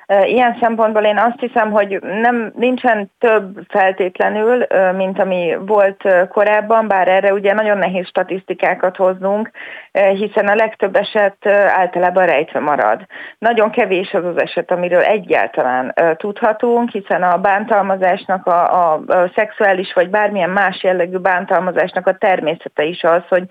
[0.07, 7.09] Ilyen szempontból én azt hiszem, hogy nem, nincsen több feltétlenül, mint ami volt korábban, bár
[7.09, 9.51] erre ugye nagyon nehéz statisztikákat hoznunk,
[9.93, 13.01] hiszen a legtöbb eset általában rejtve marad.
[13.39, 19.03] Nagyon kevés az az eset, amiről egyáltalán tudhatunk, hiszen a bántalmazásnak, a, a,
[19.35, 23.45] szexuális vagy bármilyen más jellegű bántalmazásnak a természete is az, hogy,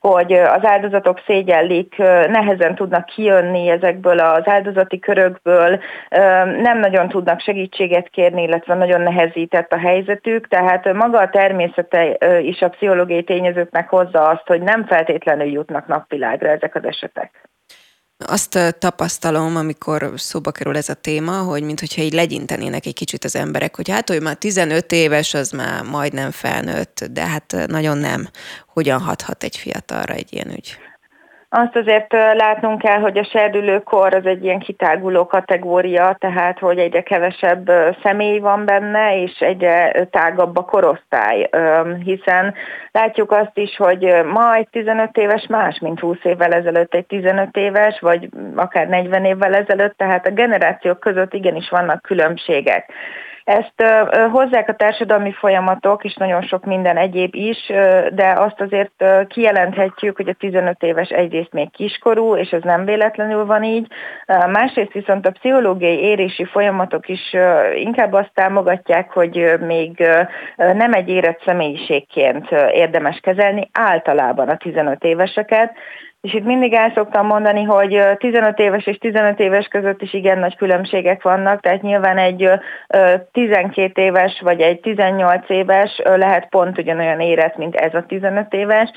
[0.00, 1.96] hogy az áldozatok szégyellik,
[2.28, 5.80] nehezen tudnak kijönni ezekből az áldozati körökből,
[6.60, 12.60] nem nagyon tudnak segítséget kérni, illetve nagyon nehezített a helyzetük, tehát maga a természete is
[12.60, 17.48] a pszichológiai tényezőknek hozza azt, hogy nem feltétlenül jutnak napvilágra ezek az esetek.
[18.26, 23.36] Azt tapasztalom, amikor szóba kerül ez a téma, hogy mintha így legyintenének egy kicsit az
[23.36, 28.26] emberek, hogy hát, hogy már 15 éves, az már majdnem felnőtt, de hát nagyon nem.
[28.66, 30.78] Hogyan hathat egy fiatalra egy ilyen ügy?
[31.48, 37.02] Azt azért látnunk kell, hogy a serdülőkor az egy ilyen kitáguló kategória, tehát hogy egyre
[37.02, 37.70] kevesebb
[38.02, 41.50] személy van benne, és egyre tágabb a korosztály,
[42.04, 42.54] hiszen
[42.92, 47.56] látjuk azt is, hogy ma egy 15 éves más, mint 20 évvel ezelőtt egy 15
[47.56, 52.92] éves, vagy akár 40 évvel ezelőtt, tehát a generációk között igenis vannak különbségek.
[53.46, 53.82] Ezt
[54.30, 57.66] hozzák a társadalmi folyamatok, és nagyon sok minden egyéb is,
[58.12, 63.44] de azt azért kijelenthetjük, hogy a 15 éves egyrészt még kiskorú, és ez nem véletlenül
[63.44, 63.86] van így.
[64.26, 67.36] Másrészt viszont a pszichológiai érési folyamatok is
[67.74, 70.08] inkább azt támogatják, hogy még
[70.56, 75.76] nem egy érett személyiségként érdemes kezelni általában a 15 éveseket,
[76.26, 80.38] és itt mindig el szoktam mondani, hogy 15 éves és 15 éves között is igen
[80.38, 82.50] nagy különbségek vannak, tehát nyilván egy
[83.32, 88.90] 12 éves vagy egy 18 éves lehet pont ugyanolyan érett, mint ez a 15 éves.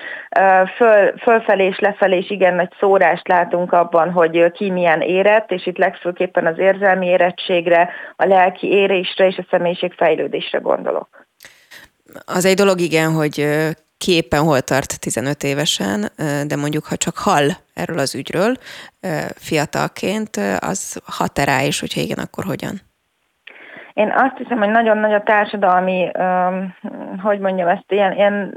[0.76, 5.66] Föl, fölfelé és lefelé is igen nagy szórást látunk abban, hogy ki milyen érett, és
[5.66, 11.28] itt legfőképpen az érzelmi érettségre, a lelki érésre és a személyiség fejlődésre gondolok.
[12.26, 13.48] Az egy dolog igen, hogy
[14.00, 16.12] ki éppen hol tart 15 évesen,
[16.48, 18.58] de mondjuk ha csak hall erről az ügyről
[19.36, 22.89] fiatalként, az hat rá is, hogyha igen, akkor hogyan?
[24.00, 26.12] Én azt hiszem, hogy nagyon nagy a társadalmi,
[27.22, 28.54] hogy mondjam ezt, ilyen, ilyen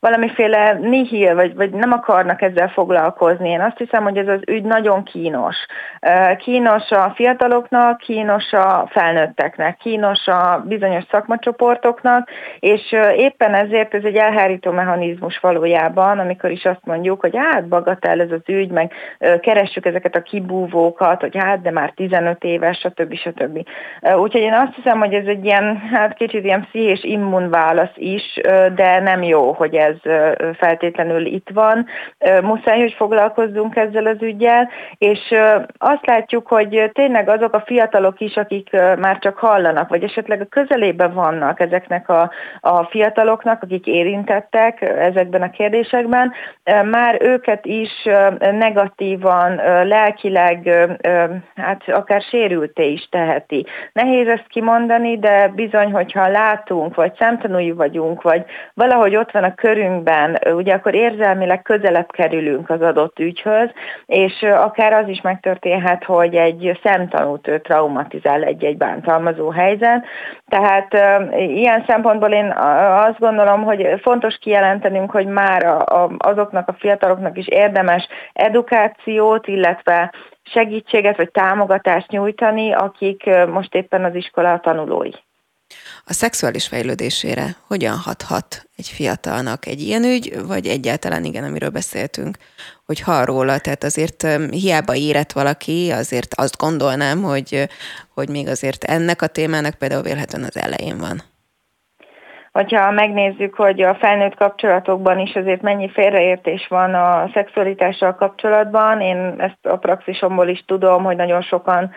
[0.00, 3.48] valamiféle nihil, vagy, vagy nem akarnak ezzel foglalkozni.
[3.48, 5.56] Én azt hiszem, hogy ez az ügy nagyon kínos.
[6.36, 14.16] Kínos a fiataloknak, kínos a felnőtteknek, kínos a bizonyos szakmacsoportoknak, és éppen ezért ez egy
[14.16, 18.92] elhárító mechanizmus valójában, amikor is azt mondjuk, hogy hát bagatell ez az ügy, meg
[19.40, 23.14] keressük ezeket a kibúvókat, hogy hát de már 15 éves, stb.
[23.14, 23.66] stb.
[24.16, 28.40] Úgyhogy én azt hiszem, hogy ez egy ilyen, hát kicsit ilyen pszichés immunválasz is,
[28.74, 29.96] de nem jó, hogy ez
[30.58, 31.86] feltétlenül itt van.
[32.42, 35.34] Muszáj, hogy foglalkozzunk ezzel az ügyel, és
[35.78, 40.44] azt látjuk, hogy tényleg azok a fiatalok is, akik már csak hallanak, vagy esetleg a
[40.44, 46.32] közelében vannak ezeknek a, a fiataloknak, akik érintettek ezekben a kérdésekben,
[46.90, 47.90] már őket is
[48.38, 49.54] negatívan,
[49.86, 50.70] lelkileg,
[51.56, 53.66] hát akár sérülté is teheti.
[53.92, 59.54] Nehéz ezt kimondani, de bizony, hogyha látunk, vagy szemtanúi vagyunk, vagy valahogy ott van a
[59.54, 63.70] körünkben, ugye akkor érzelmileg közelebb kerülünk az adott ügyhöz,
[64.06, 70.04] és akár az is megtörténhet, hogy egy szemtanút traumatizál egy-egy bántalmazó helyzet.
[70.48, 70.94] Tehát
[71.36, 72.54] ilyen szempontból én
[73.06, 75.76] azt gondolom, hogy fontos kijelentenünk, hogy már
[76.18, 84.14] azoknak a fiataloknak is érdemes edukációt, illetve segítséget vagy támogatást nyújtani, akik most éppen az
[84.14, 85.10] iskola tanulói.
[86.04, 92.36] A szexuális fejlődésére hogyan hathat egy fiatalnak egy ilyen ügy, vagy egyáltalán igen, amiről beszéltünk,
[92.86, 97.68] hogy hall róla, tehát azért hiába érett valaki, azért azt gondolnám, hogy,
[98.14, 101.31] hogy még azért ennek a témának például vélhetően az elején van
[102.52, 109.34] hogyha megnézzük, hogy a felnőtt kapcsolatokban is azért mennyi félreértés van a szexualitással kapcsolatban, én
[109.38, 111.90] ezt a praxisomból is tudom, hogy nagyon sokan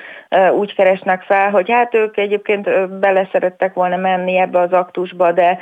[0.58, 5.60] úgy keresnek fel, hogy hát ők egyébként beleszerettek volna menni ebbe az aktusba, de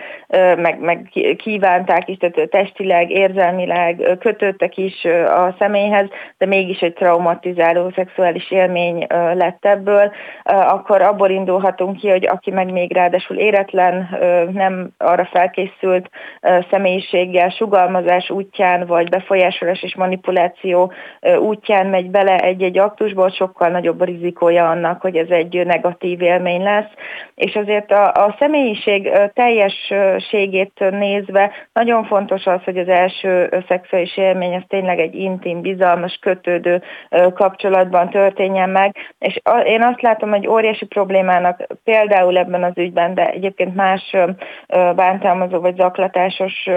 [0.57, 7.91] meg, meg kívánták is, tehát testileg, érzelmileg kötődtek is a személyhez, de mégis egy traumatizáló
[7.95, 10.11] szexuális élmény lett ebből,
[10.43, 14.09] akkor abból indulhatunk ki, hogy aki meg még ráadásul éretlen,
[14.53, 16.09] nem arra felkészült
[16.69, 20.91] személyiséggel, sugalmazás útján, vagy befolyásolás és manipuláció
[21.39, 26.63] útján megy bele egy-egy aktusból, sokkal nagyobb a rizikója annak, hogy ez egy negatív élmény
[26.63, 26.89] lesz.
[27.35, 34.55] És azért a, a személyiség teljességét nézve nagyon fontos az, hogy az első szexuális élmény
[34.55, 36.81] az tényleg egy intim, bizalmas, kötődő
[37.33, 38.95] kapcsolatban történjen meg.
[39.19, 44.15] És én azt látom, hogy óriási problémának például ebben az ügyben, de egyébként más
[44.95, 46.69] bántalmazó vagy zaklatásos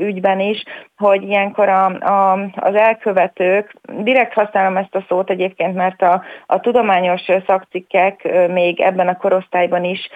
[0.00, 0.62] ügyben is,
[0.96, 6.60] hogy ilyenkor a, a, az elkövetők, direkt használom ezt a szót egyébként, mert a, a
[6.60, 10.08] tudományos szakcikkek még ebben a korosztályban is,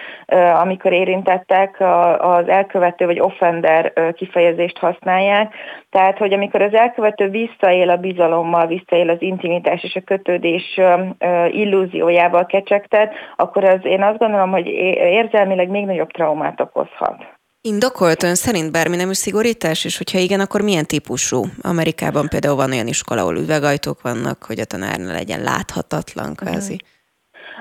[0.61, 1.77] amikor érintettek,
[2.19, 5.53] az elkövető vagy offender kifejezést használják.
[5.89, 10.79] Tehát, hogy amikor az elkövető visszaél a bizalommal, visszaél az intimitás és a kötődés
[11.49, 17.28] illúziójával kecsegtet, akkor az én azt gondolom, hogy érzelmileg még nagyobb traumát okozhat.
[17.61, 21.45] Indokolt ön szerint bármi nemű szigorítás, és hogyha igen, akkor milyen típusú?
[21.61, 26.73] Amerikában például van olyan iskola, ahol üvegajtók vannak, hogy a tanár ne legyen láthatatlan kvázi.
[26.73, 26.98] Mm.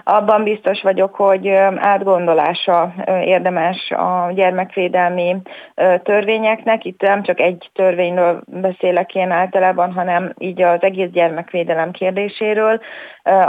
[0.04, 2.92] Abban biztos vagyok, hogy átgondolása
[3.24, 5.36] érdemes a gyermekvédelmi
[6.02, 6.84] törvényeknek.
[6.84, 12.80] Itt nem csak egy törvényről beszélek én általában, hanem így az egész gyermekvédelem kérdéséről.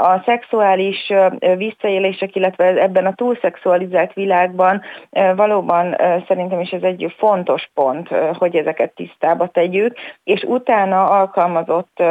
[0.01, 1.13] A szexuális
[1.57, 4.81] visszaélések, illetve ebben a túlszexualizált világban
[5.35, 5.95] valóban
[6.27, 12.03] szerintem is ez egy fontos pont, hogy ezeket tisztába tegyük, és utána alkalmazott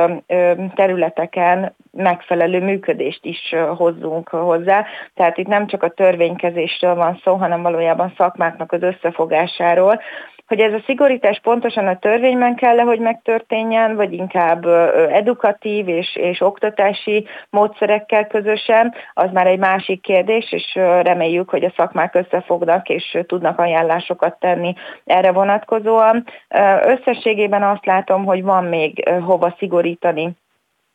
[0.75, 4.85] területeken megfelelő működést is hozzunk hozzá.
[5.15, 10.01] Tehát itt nem csak a törvénykezésről van szó, hanem valójában szakmáknak az összefogásáról,
[10.49, 14.67] hogy ez a szigorítás pontosan a törvényben kell hogy megtörténjen, vagy inkább
[15.11, 21.73] edukatív és, és oktatási módszerekkel közösen, az már egy másik kérdés, és reméljük, hogy a
[21.77, 24.75] szakmák összefognak és tudnak ajánlásokat tenni
[25.05, 26.25] erre vonatkozóan.
[26.83, 30.37] Összességében azt látom, hogy van még hova szigorítani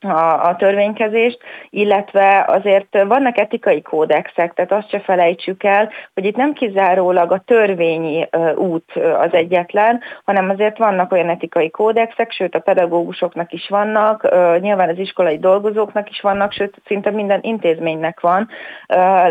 [0.04, 1.40] a, a törvénykezést,
[1.70, 7.44] illetve azért vannak etikai kódexek, tehát azt se felejtsük el, hogy itt nem kizárólag a
[7.46, 14.30] törvényi út az egyetlen, hanem azért vannak olyan etikai kódexek, sőt a pedagógusoknak is vannak,
[14.60, 18.50] nyilván az iskolai dolgozóknak is vannak, sőt szinte minden intézménynek van,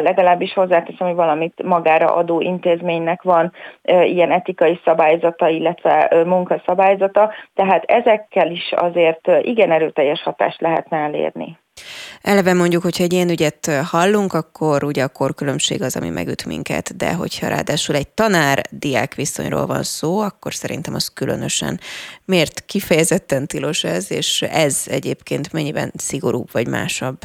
[0.03, 3.53] legalábbis hozzáteszem, hogy valamit magára adó intézménynek van
[4.05, 11.58] ilyen etikai szabályzata, illetve munkaszabályzata, tehát ezekkel is azért igen erőteljes hatást lehetne elérni.
[12.22, 16.96] Eleve mondjuk, hogyha egy ilyen ügyet hallunk, akkor ugye a korkülönbség az, ami megüt minket,
[16.96, 21.80] de hogyha ráadásul egy tanár-diák viszonyról van szó, akkor szerintem az különösen.
[22.24, 27.18] Miért kifejezetten tilos ez, és ez egyébként mennyiben szigorúbb vagy másabb?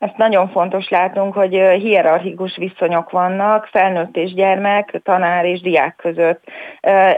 [0.00, 6.44] Ezt nagyon fontos látnunk, hogy hierarchikus viszonyok vannak felnőtt és gyermek, tanár és diák között.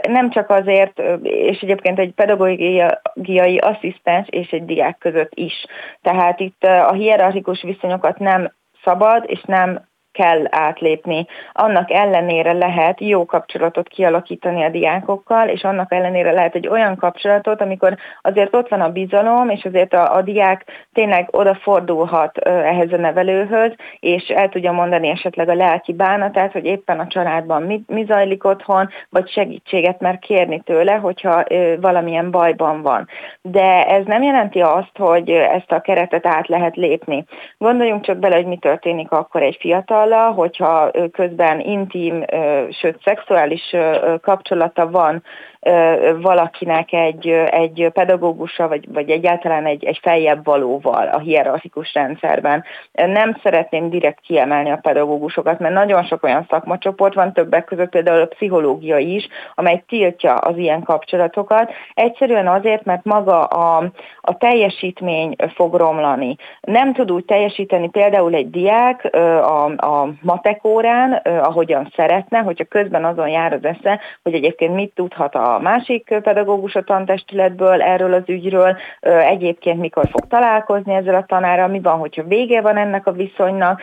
[0.07, 5.65] Nem csak azért, és egyébként egy pedagógiai asszisztens és egy diák között is.
[6.01, 8.53] Tehát itt a hierarchikus viszonyokat nem
[8.83, 11.25] szabad és nem kell átlépni.
[11.51, 17.61] Annak ellenére lehet jó kapcsolatot kialakítani a diákokkal, és annak ellenére lehet egy olyan kapcsolatot,
[17.61, 22.97] amikor azért ott van a bizalom, és azért a, a diák tényleg odafordulhat ehhez a
[22.97, 28.03] nevelőhöz, és el tudja mondani esetleg a lelki bánatát, hogy éppen a családban mi, mi
[28.03, 31.43] zajlik otthon, vagy segítséget mer kérni tőle, hogyha
[31.81, 33.07] valamilyen bajban van.
[33.41, 37.25] De ez nem jelenti azt, hogy ezt a keretet át lehet lépni.
[37.57, 42.25] Gondoljunk csak bele, hogy mi történik akkor egy fiatal, fiatallal, hogyha közben intim,
[42.69, 43.75] sőt szexuális
[44.21, 45.23] kapcsolata van
[46.21, 52.63] valakinek egy, egy pedagógusa, vagy, vagy egyáltalán egy, egy feljebb valóval a hierarchikus rendszerben.
[52.91, 58.21] Nem szeretném direkt kiemelni a pedagógusokat, mert nagyon sok olyan szakmacsoport van, többek között például
[58.21, 61.71] a pszichológia is, amely tiltja az ilyen kapcsolatokat.
[61.93, 63.91] Egyszerűen azért, mert maga a,
[64.21, 66.35] a teljesítmény fog romlani.
[66.61, 73.05] Nem tud úgy teljesíteni például egy diák a, a matek órán, ahogyan szeretne, hogyha közben
[73.05, 78.13] azon jár az esze, hogy egyébként mit tudhat a a másik pedagógus a tantestületből erről
[78.13, 83.07] az ügyről, egyébként mikor fog találkozni ezzel a tanárral, mi van, hogyha vége van ennek
[83.07, 83.81] a viszonynak,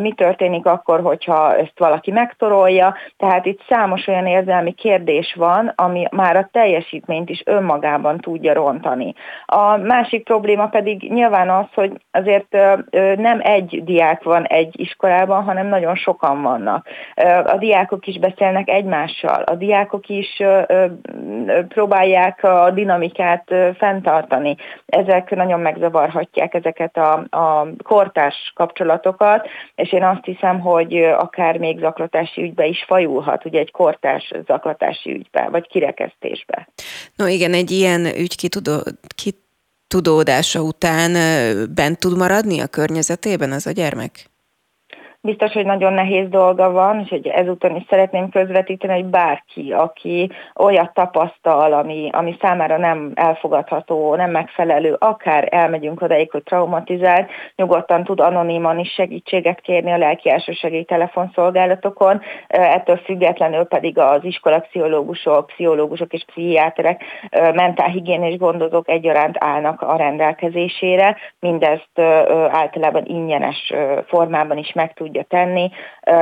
[0.00, 6.06] mi történik akkor, hogyha ezt valaki megtorolja, tehát itt számos olyan érzelmi kérdés van, ami
[6.10, 9.14] már a teljesítményt is önmagában tudja rontani.
[9.46, 12.56] A másik probléma pedig nyilván az, hogy azért
[13.16, 16.86] nem egy diák van egy iskolában, hanem nagyon sokan vannak.
[17.44, 20.42] A diákok is beszélnek egymással, a diákok is
[21.68, 24.56] próbálják a dinamikát fenntartani.
[24.86, 31.78] Ezek nagyon megzavarhatják ezeket a, a kortás kapcsolatokat, és én azt hiszem, hogy akár még
[31.78, 36.68] zaklatási ügybe is fajulhat, ugye egy kortás zaklatási ügybe, vagy kirekesztésbe.
[37.16, 38.76] No igen, egy ilyen ügy kitudó,
[39.14, 41.12] kitudódása után
[41.74, 44.30] bent tud maradni a környezetében az a gyermek?
[45.20, 50.30] Biztos, hogy nagyon nehéz dolga van, és hogy ezúton is szeretném közvetíteni, hogy bárki, aki
[50.54, 58.04] olyat tapasztal, ami, ami számára nem elfogadható, nem megfelelő, akár elmegyünk odaig, hogy traumatizál, nyugodtan
[58.04, 66.12] tud anoniman is segítséget kérni a lelki elsősegély telefonszolgálatokon, ettől függetlenül pedig az iskolapszichológusok, pszichológusok
[66.12, 67.02] és pszichiáterek,
[67.54, 71.98] mentálhigiénés gondozók egyaránt állnak a rendelkezésére, mindezt
[72.50, 73.72] általában ingyenes
[74.06, 75.70] formában is meg tudja tenni.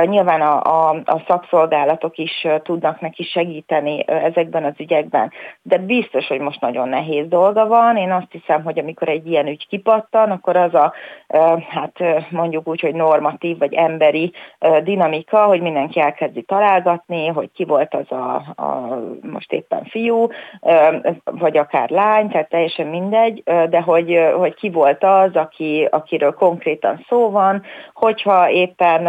[0.05, 5.31] Nyilván a, a, a szakszolgálatok is tudnak neki segíteni ezekben az ügyekben,
[5.61, 7.97] de biztos, hogy most nagyon nehéz dolga van.
[7.97, 10.93] Én azt hiszem, hogy amikor egy ilyen ügy kipattan, akkor az a,
[11.69, 14.31] hát mondjuk úgy, hogy normatív vagy emberi
[14.83, 18.99] dinamika, hogy mindenki elkezdi találgatni, hogy ki volt az a, a
[19.31, 20.27] most éppen fiú,
[21.23, 27.05] vagy akár lány, tehát teljesen mindegy, de hogy, hogy ki volt az, aki, akiről konkrétan
[27.09, 27.63] szó van,
[27.93, 29.07] hogyha épp éppen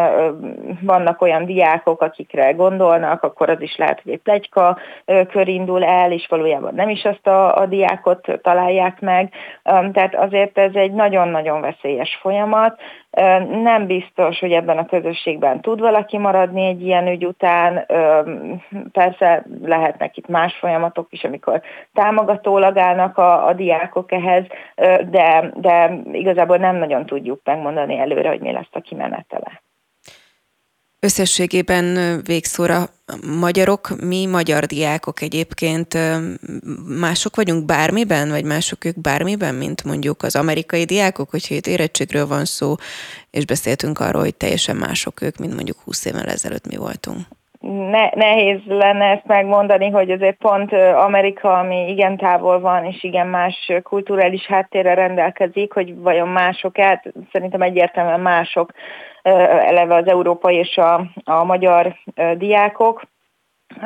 [0.82, 6.12] vannak olyan diákok, akikre gondolnak, akkor az is lehet, hogy egy plegyka kör indul el,
[6.12, 9.32] és valójában nem is azt a, a diákot találják meg.
[9.62, 12.80] Tehát azért ez egy nagyon-nagyon veszélyes folyamat.
[13.62, 17.86] Nem biztos, hogy ebben a közösségben tud valaki maradni egy ilyen ügy után.
[18.92, 21.62] Persze lehetnek itt más folyamatok is, amikor
[21.92, 24.44] támogatólag állnak a, a diákok ehhez,
[25.10, 29.62] de, de igazából nem nagyon tudjuk megmondani előre, hogy mi lesz a kimenetele.
[31.08, 31.86] Összességében
[32.26, 32.76] végszóra
[33.40, 35.98] magyarok, mi magyar diákok egyébként
[37.00, 42.26] mások vagyunk bármiben, vagy mások ők bármiben, mint mondjuk az amerikai diákok, hogyha itt érettségről
[42.26, 42.74] van szó,
[43.30, 47.18] és beszéltünk arról, hogy teljesen mások ők, mint mondjuk 20 évvel ezelőtt mi voltunk.
[47.90, 50.72] Ne, nehéz lenne ezt megmondani, hogy azért pont
[51.06, 57.02] Amerika, ami igen távol van, és igen más kulturális háttérre rendelkezik, hogy vajon mások el,
[57.32, 58.72] szerintem egyértelműen mások
[59.22, 61.96] eleve az európai és a, a magyar
[62.36, 63.02] diákok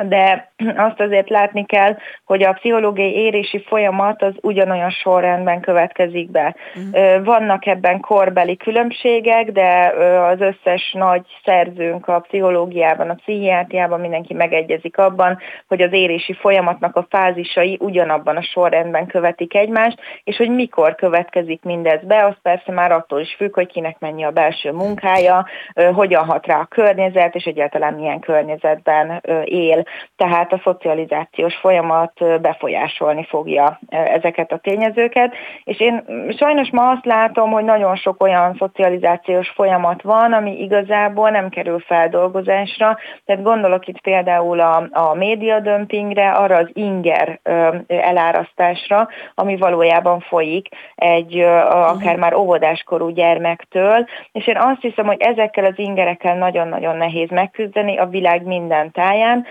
[0.01, 6.55] de azt azért látni kell, hogy a pszichológiai érési folyamat az ugyanolyan sorrendben következik be.
[6.75, 7.23] Uh-huh.
[7.23, 9.93] Vannak ebben korbeli különbségek, de
[10.31, 15.37] az összes nagy szerzőnk a pszichológiában, a pszichiátriában mindenki megegyezik abban,
[15.67, 21.63] hogy az érési folyamatnak a fázisai ugyanabban a sorrendben követik egymást, és hogy mikor következik
[21.63, 25.45] mindez be, az persze már attól is függ, hogy kinek mennyi a belső munkája,
[25.93, 29.82] hogyan hat rá a környezet, és egyáltalán milyen környezetben él
[30.15, 36.05] tehát a szocializációs folyamat befolyásolni fogja ezeket a tényezőket, és én
[36.37, 41.79] sajnos ma azt látom, hogy nagyon sok olyan szocializációs folyamat van, ami igazából nem kerül
[41.79, 47.39] feldolgozásra, tehát gondolok itt például a, a médiadömpingre, arra az inger
[47.87, 55.65] elárasztásra, ami valójában folyik egy akár már óvodáskorú gyermektől, és én azt hiszem, hogy ezekkel
[55.65, 59.45] az ingerekkel nagyon-nagyon nehéz megküzdeni a világ minden táján,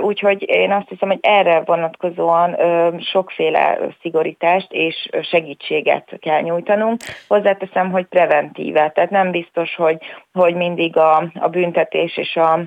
[0.00, 2.56] Úgyhogy én azt hiszem, hogy erre vonatkozóan
[3.00, 7.00] sokféle szigorítást és segítséget kell nyújtanunk.
[7.28, 9.98] Hozzáteszem, hogy preventíve, tehát nem biztos, hogy,
[10.32, 12.60] hogy mindig a, a büntetés és a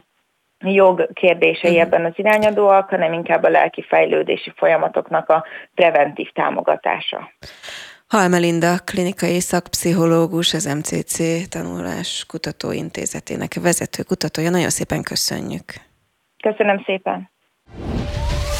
[0.59, 1.85] jog kérdései uh-huh.
[1.85, 7.31] ebben az irányadóak, hanem inkább a lelki fejlődési folyamatoknak a preventív támogatása.
[8.07, 14.49] Halmelinda, klinikai szakpszichológus, az MCC Tanulás Kutatóintézetének vezető kutatója.
[14.49, 15.73] Nagyon szépen köszönjük.
[16.43, 17.29] Köszönöm szépen!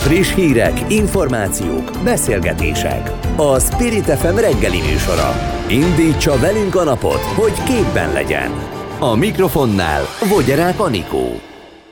[0.07, 3.11] Friss hírek, információk, beszélgetések.
[3.38, 5.30] A Spirit FM reggeli műsora.
[5.69, 8.51] Indítsa velünk a napot, hogy képben legyen.
[8.99, 11.47] A mikrofonnál Vogyerák Anikó.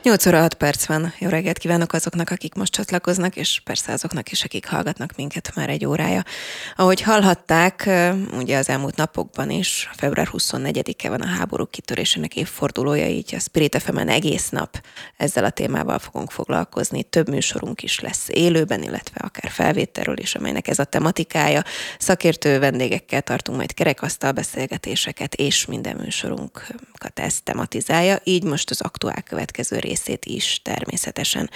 [0.06, 1.14] 8 óra 6 perc van.
[1.20, 5.70] Jó reggelt kívánok azoknak, akik most csatlakoznak, és persze azoknak is, akik hallgatnak minket már
[5.70, 6.24] egy órája.
[6.76, 7.90] Ahogy hallhatták,
[8.34, 13.82] ugye az elmúlt napokban is, február 24-e van a háború kitörésének évfordulója, így a Spirit
[13.82, 14.84] fm egész nap
[15.18, 17.04] ezzel a témával fogunk foglalkozni.
[17.04, 21.64] Több műsorunk is lesz élőben, illetve akár felvételről is, amelynek ez a tematikája.
[22.00, 28.20] Szakértő vendégekkel tartunk majd kerekasztal beszélgetéseket, és minden műsorunkat ezt tematizálja.
[28.24, 31.50] Így most az aktuál következő rész egészét is természetesen.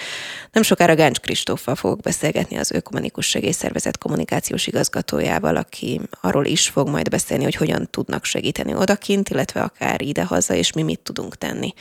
[0.52, 6.88] Nem sokára Gáncs Kristóffal fogok beszélgetni az Ökumenikus Segélyszervezet kommunikációs igazgatójával, aki arról is fog
[6.88, 11.72] majd beszélni, hogy hogyan tudnak segíteni odakint, illetve akár idehaza, és mi mit tudunk tenni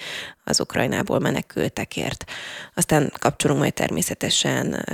[0.43, 2.26] az Ukrajnából menekültekért.
[2.74, 4.86] Aztán kapcsolunk majd természetesen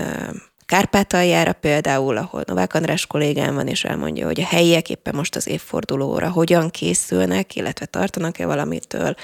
[0.65, 5.47] Kárpátaljára például, ahol Novák András kollégám van, és elmondja, hogy a helyiek éppen most az
[5.47, 9.15] évfordulóra hogyan készülnek, illetve tartanak-e valamitől.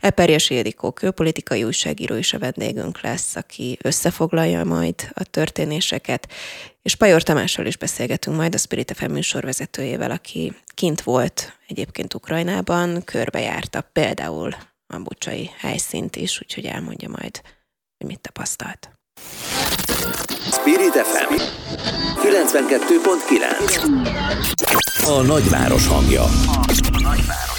[0.00, 6.28] Eperjes Ildikó külpolitikai újságíró is a vendégünk lesz, aki összefoglalja majd a történéseket,
[6.82, 13.04] és Pajor Tamással is beszélgetünk majd, a Spirit FM műsorvezetőjével, aki kint volt egyébként Ukrajnában,
[13.04, 14.54] körbejárta például
[14.86, 17.40] a bucsai helyszínt is, úgyhogy elmondja majd,
[17.98, 18.90] hogy mit tapasztalt.
[20.50, 21.34] Spirit FM
[22.22, 26.22] 92.9 A nagyváros hangja.
[26.22, 26.30] A
[27.02, 27.49] nagyváros.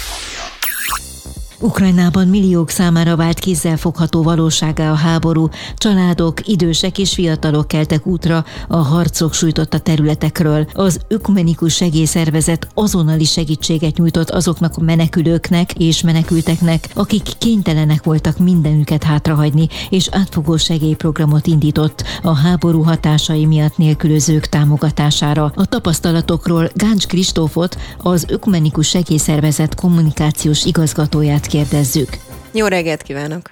[1.62, 8.76] Ukrajnában milliók számára vált kézzelfogható valóságá a háború, családok, idősek és fiatalok keltek útra a
[8.76, 10.66] harcok sújtotta területekről.
[10.72, 19.02] Az ökumenikus segélyszervezet azonnali segítséget nyújtott azoknak a menekülőknek és menekülteknek, akik kénytelenek voltak mindenüket
[19.02, 25.52] hátrahagyni, és átfogó segélyprogramot indított a háború hatásai miatt nélkülözők támogatására.
[25.54, 32.08] A tapasztalatokról Gáncs Kristófot, az ökumenikus segélyszervezet kommunikációs igazgatóját kérdezzük.
[32.52, 33.42] Jó reggelt kívánok!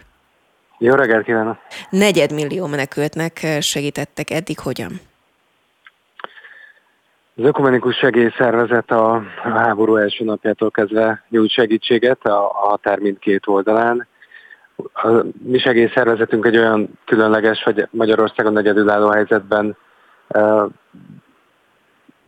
[0.79, 1.57] Jó reggelt kívánok!
[1.91, 4.93] Negyedmillió menekültnek segítettek eddig hogyan?
[7.37, 14.07] Az Ökumenikus Segélyszervezet a háború első napjától kezdve nyújt segítséget a, a határ mindkét oldalán.
[14.93, 15.09] A
[15.43, 19.77] mi segélyszervezetünk egy olyan különleges, hogy Magyarországon egyedülálló helyzetben
[20.29, 20.65] uh,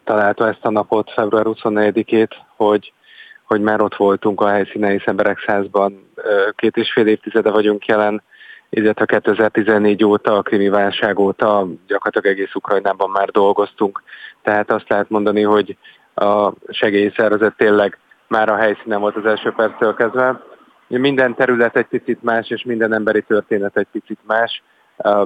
[0.04, 2.92] találta ezt a napot, február 24-ét, hogy
[3.52, 6.12] hogy már ott voltunk a helyszínen, hiszen Beregszázban
[6.56, 8.22] két és fél évtizede vagyunk jelen,
[8.70, 14.02] illetve 2014 óta, a krimi válság óta gyakorlatilag egész Ukrajnában már dolgoztunk.
[14.42, 15.76] Tehát azt lehet mondani, hogy
[16.14, 17.98] a segélyszervezet tényleg
[18.28, 20.40] már a helyszínen volt az első perctől kezdve.
[20.88, 24.62] Minden terület egy picit más, és minden emberi történet egy picit más.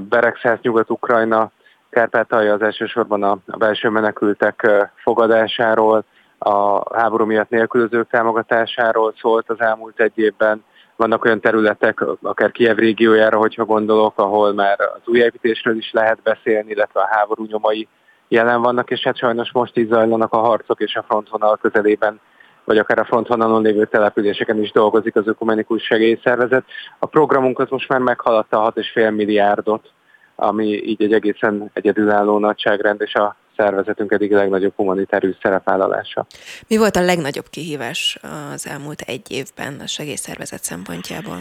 [0.08, 1.50] Beregszáz, Nyugat-Ukrajna,
[1.90, 6.04] Kárpátalja az elsősorban a belső menekültek fogadásáról,
[6.38, 10.64] a háború miatt nélkülözők támogatásáról szólt az elmúlt egy évben.
[10.96, 16.70] Vannak olyan területek, akár Kiev régiójára, hogyha gondolok, ahol már az újépítésről is lehet beszélni,
[16.70, 17.88] illetve a háború nyomai
[18.28, 22.20] jelen vannak, és hát sajnos most is zajlanak a harcok, és a frontvonal közelében
[22.66, 26.64] vagy akár a frontvonalon lévő településeken is dolgozik az ökumenikus segélyszervezet.
[26.98, 29.90] A programunk az most már meghaladta a 6,5 milliárdot,
[30.36, 36.26] ami így egy egészen egyedülálló nagyságrend, és a szervezetünk eddig legnagyobb humanitárius szerepvállalása.
[36.68, 38.18] Mi volt a legnagyobb kihívás
[38.52, 41.38] az elmúlt egy évben a segélyszervezet szempontjából?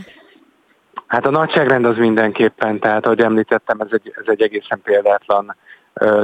[1.08, 5.56] Hát a nagyságrend az mindenképpen, tehát ahogy említettem, ez egy, ez egy egészen példátlan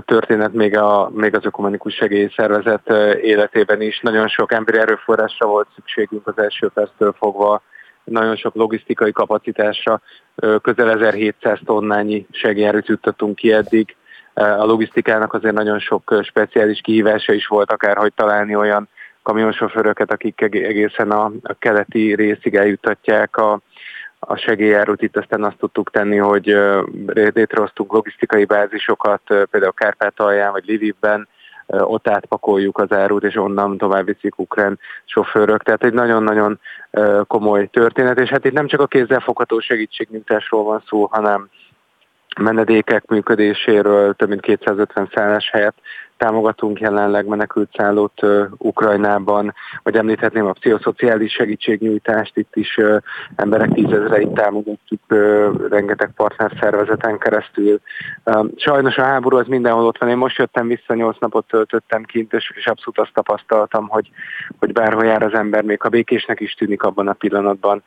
[0.06, 2.90] történet még, a, még az ökumenikus segélyszervezet
[3.22, 4.00] életében is.
[4.00, 7.62] Nagyon sok emberi erőforrásra volt szükségünk az első perctől fogva,
[8.04, 10.02] nagyon sok logisztikai kapacitásra,
[10.62, 13.96] közel 1700 tonnányi segélyerőt juttattunk ki eddig,
[14.34, 18.90] a logisztikának azért nagyon sok speciális kihívása is volt, akár hogy találni olyan
[19.24, 23.60] kamionsofőröket, akik egészen a, a keleti részig eljuttatják a,
[24.20, 25.02] a segélyárút.
[25.02, 26.58] Itt aztán azt tudtuk tenni, hogy
[27.14, 31.28] létrehoztunk logisztikai bázisokat, például Kárpátalján vagy Lvivben,
[31.68, 35.64] ott átpakoljuk az árut, és onnan tovább viszik ukrán sofőrök.
[35.64, 36.60] Tehát egy nagyon-nagyon
[37.28, 41.50] komoly történet, és hát itt nem csak a kézzelfogható segítségnyújtásról van szó, hanem
[42.40, 45.76] menedékek működéséről több mint 250 szállás helyet
[46.22, 49.54] támogatunk jelenleg menekült szállót uh, Ukrajnában,
[49.84, 52.78] vagy említhetném a pszichoszociális segítségnyújtást, itt is
[53.36, 55.02] emberek tízezreit támogatjuk
[55.70, 57.80] rengeteg partnerszervezeten keresztül.
[58.56, 60.10] Sajnos a háború az mindenhol ott van.
[60.10, 64.10] Én most jöttem vissza, nyolc napot töltöttem kint, és, és abszolút azt tapasztaltam, hogy,
[64.60, 67.84] hogy bárhol jár az ember, még a békésnek is tűnik abban a pillanatban,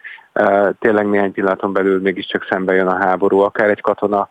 [0.78, 4.28] tényleg néhány pillanaton belül mégiscsak szembe jön a háború, akár egy katona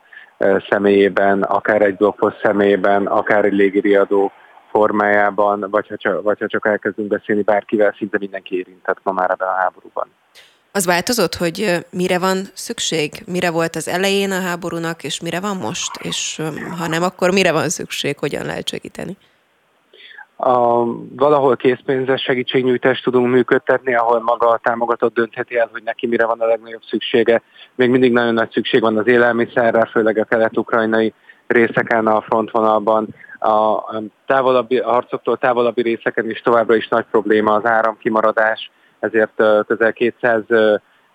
[0.69, 4.31] személyében, akár egy blogpost személyében, akár egy légiriadó
[4.71, 9.29] formájában, vagy ha, csak, vagy ha csak elkezdünk beszélni bárkivel, szinte mindenki érintett ma már
[9.29, 10.07] ebben a háborúban.
[10.71, 13.23] Az változott, hogy mire van szükség?
[13.25, 15.91] Mire volt az elején a háborúnak, és mire van most?
[16.01, 16.41] És
[16.77, 19.17] ha nem, akkor mire van szükség, hogyan lehet segíteni?
[20.45, 20.85] A,
[21.15, 26.39] valahol készpénzes segítségnyújtást tudunk működtetni, ahol maga a támogatott döntheti el, hogy neki mire van
[26.39, 27.41] a legnagyobb szüksége.
[27.75, 31.13] Még mindig nagyon nagy szükség van az élelmiszerre, főleg a kelet-ukrajnai
[31.47, 33.07] részeken a frontvonalban.
[33.39, 33.79] A
[34.25, 40.41] távolabbi, a harcoktól távolabbi részeken is továbbra is nagy probléma az áramkimaradás, ezért közel 200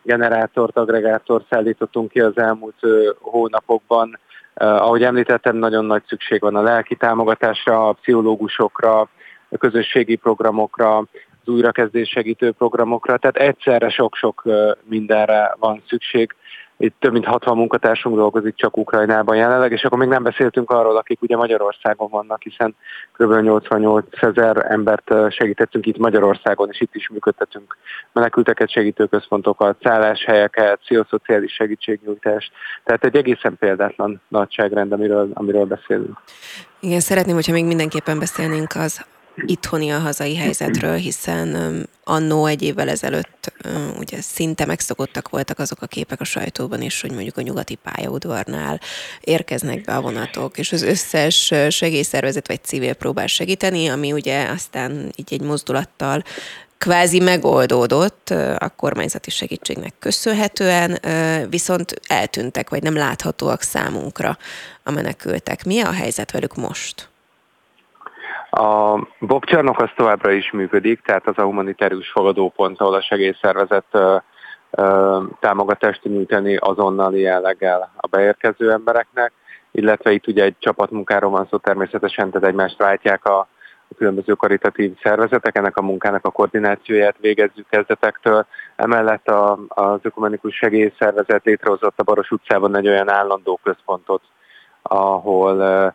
[0.03, 2.81] generátort, agregátort szállítottunk ki az elmúlt
[3.21, 4.19] hónapokban.
[4.55, 9.09] Ahogy említettem, nagyon nagy szükség van a lelki támogatásra, a pszichológusokra,
[9.49, 14.43] a közösségi programokra, az újrakezdés segítő programokra, tehát egyszerre sok-sok
[14.89, 16.35] mindenre van szükség
[16.81, 20.97] itt több mint 60 munkatársunk dolgozik csak Ukrajnában jelenleg, és akkor még nem beszéltünk arról,
[20.97, 22.75] akik ugye Magyarországon vannak, hiszen
[23.13, 23.41] kb.
[23.41, 27.77] 88 ezer embert segítettünk itt Magyarországon, és itt is működtetünk
[28.13, 32.53] menekülteket segítő központokat, szálláshelyeket, pszichoszociális segítségnyújtást.
[32.85, 36.19] Tehát egy egészen példátlan nagyságrend, amiről, amiről beszélünk.
[36.81, 39.07] Igen, szeretném, hogyha még mindenképpen beszélnénk az
[39.47, 43.53] itthoni a hazai helyzetről, hiszen annó egy évvel ezelőtt
[43.99, 48.81] ugye szinte megszokottak voltak azok a képek a sajtóban is, hogy mondjuk a nyugati pályaudvarnál
[49.21, 55.13] érkeznek be a vonatok, és az összes segélyszervezet vagy civil próbál segíteni, ami ugye aztán
[55.17, 56.25] így egy mozdulattal
[56.79, 60.99] kvázi megoldódott a kormányzati segítségnek köszönhetően,
[61.51, 64.39] viszont eltűntek, vagy nem láthatóak számunkra
[64.83, 65.65] a menekültek.
[65.65, 67.09] Mi a helyzet velük most?
[68.51, 73.99] A bokcsarnok az továbbra is működik, tehát az a humanitárius fogadópont, ahol a segélyszervezet
[75.41, 79.33] támogatást nyújtani azonnali jelleggel a beérkező embereknek,
[79.71, 83.39] illetve itt ugye egy csapatmunkáról van szó természetesen, tehát egymást váltják a,
[83.91, 88.47] a különböző karitatív szervezetek, ennek a munkának a koordinációját végezzük kezdetektől.
[88.77, 94.23] Emellett a, az ökumenikus segélyszervezet létrehozott a Baros utcában egy olyan állandó központot,
[94.83, 95.95] ahol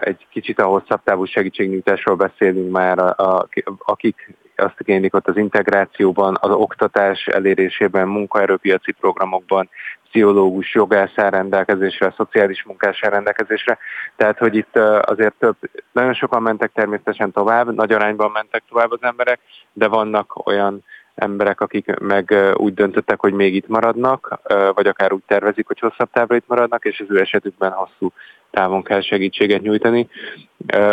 [0.00, 3.48] egy kicsit a hosszabb távú segítségnyújtásról beszélünk már, a,
[3.78, 9.68] akik azt igénylik ott az integrációban, az oktatás elérésében, munkaerőpiaci programokban,
[10.08, 13.78] pszichológus, jogász rendelkezésre, a szociális munkás rendelkezésre.
[14.16, 15.56] Tehát, hogy itt azért több,
[15.92, 19.40] nagyon sokan mentek természetesen tovább, nagy arányban mentek tovább az emberek,
[19.72, 20.84] de vannak olyan
[21.20, 24.40] emberek, akik meg úgy döntöttek, hogy még itt maradnak,
[24.74, 28.12] vagy akár úgy tervezik, hogy hosszabb távra itt maradnak, és az ő esetükben hosszú
[28.50, 30.08] távon kell segítséget nyújtani.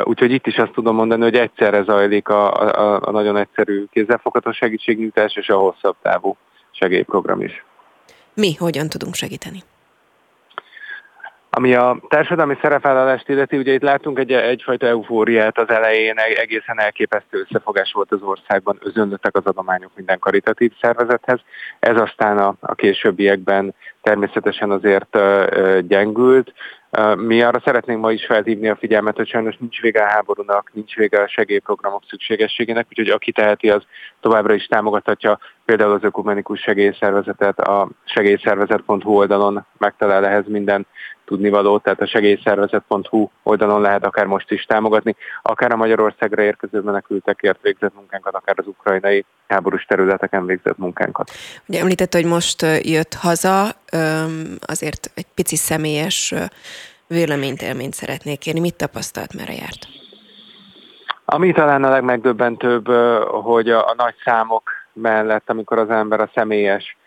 [0.03, 4.51] Úgyhogy itt is azt tudom mondani, hogy egyszerre zajlik a, a, a nagyon egyszerű kézzelfogható
[4.51, 6.37] segítségnyújtás és a hosszabb távú
[6.71, 7.65] segélyprogram is.
[8.33, 9.63] Mi hogyan tudunk segíteni?
[11.57, 17.39] Ami a társadalmi szerepvállalást illeti, ugye itt látunk egy, egyfajta eufóriát az elején, egészen elképesztő
[17.39, 21.39] összefogás volt az országban, özönlöttek az adományok minden karitatív szervezethez.
[21.79, 26.53] Ez aztán a, a későbbiekben természetesen azért uh, gyengült.
[27.15, 30.95] Mi arra szeretnénk ma is felhívni a figyelmet, hogy sajnos nincs vége a háborúnak, nincs
[30.95, 33.83] vége a segélyprogramok szükségességének, úgyhogy aki teheti, az
[34.19, 40.87] továbbra is támogathatja például az ökumenikus segélyszervezetet, a segélyszervezet.hu oldalon megtalál ehhez minden
[41.25, 47.61] tudnivaló, tehát a segélyszervezet.hu oldalon lehet akár most is támogatni, akár a Magyarországra érkező menekültekért
[47.61, 51.31] végzett munkánkat, akár az ukrajnai háborús területeken végzett munkánkat.
[51.67, 53.69] Ugye említette, hogy most jött haza,
[54.59, 56.33] azért egy pici személyes
[57.07, 58.59] véleményt, élményt szeretnék kérni.
[58.59, 59.87] Mit tapasztalt, merre járt?
[61.25, 62.87] Ami talán a legmegdöbbentőbb,
[63.43, 66.97] hogy a, a nagy számok mellett, amikor az ember a személyes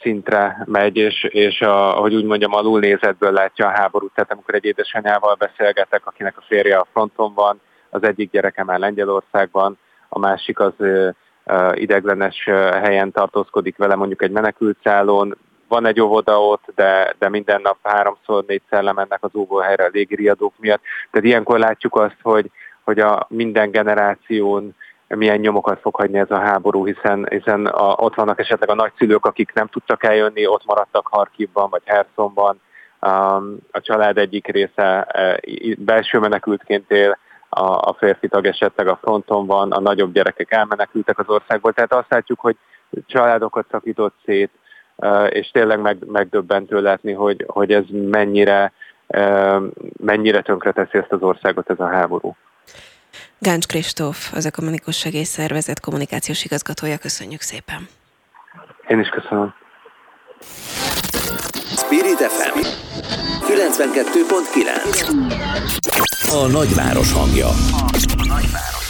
[0.00, 4.14] szintre megy, és, és a, ahogy úgy mondjam, alulnézetből látja a háborút.
[4.14, 8.78] Tehát amikor egy édesanyával beszélgetek, akinek a férje a fronton van, az egyik gyereke már
[8.78, 9.78] Lengyelországban,
[10.08, 11.08] a másik az ö,
[11.44, 15.36] ö, ideglenes helyen tartózkodik vele, mondjuk egy menekült szállón,
[15.68, 20.54] van egy óvoda ott, de, de minden nap háromszor, négyszer lemennek az óvóhelyre a légiriadók
[20.58, 20.82] miatt.
[21.10, 22.50] Tehát ilyenkor látjuk azt, hogy,
[22.84, 24.74] hogy a minden generáción
[25.08, 29.26] milyen nyomokat fog hagyni ez a háború, hiszen, hiszen a, ott vannak esetleg a nagyszülők,
[29.26, 32.60] akik nem tudtak eljönni, ott maradtak Harkivban vagy Hersonban,
[33.00, 39.46] um, a család egyik része uh, belső menekültként él, a, férfi tag esetleg a fronton
[39.46, 42.56] van, a nagyobb gyerekek elmenekültek az országból, tehát azt látjuk, hogy
[43.06, 44.50] családokat szakított szét,
[44.96, 48.72] uh, és tényleg meg, megdöbbentő látni, hogy, hogy ez mennyire,
[49.06, 49.62] uh,
[49.96, 52.36] mennyire tönkreteszi ezt az országot ez a háború.
[53.38, 56.98] Gáncs Kristóf, az Ökumenikus Segélyszervezet kommunikációs igazgatója.
[56.98, 57.88] Köszönjük szépen.
[58.88, 59.54] Én is köszönöm.
[61.76, 62.58] Spirit FM
[63.46, 67.46] 92.9 A nagyváros hangja.
[67.46, 67.54] A
[68.26, 68.85] nagyváros.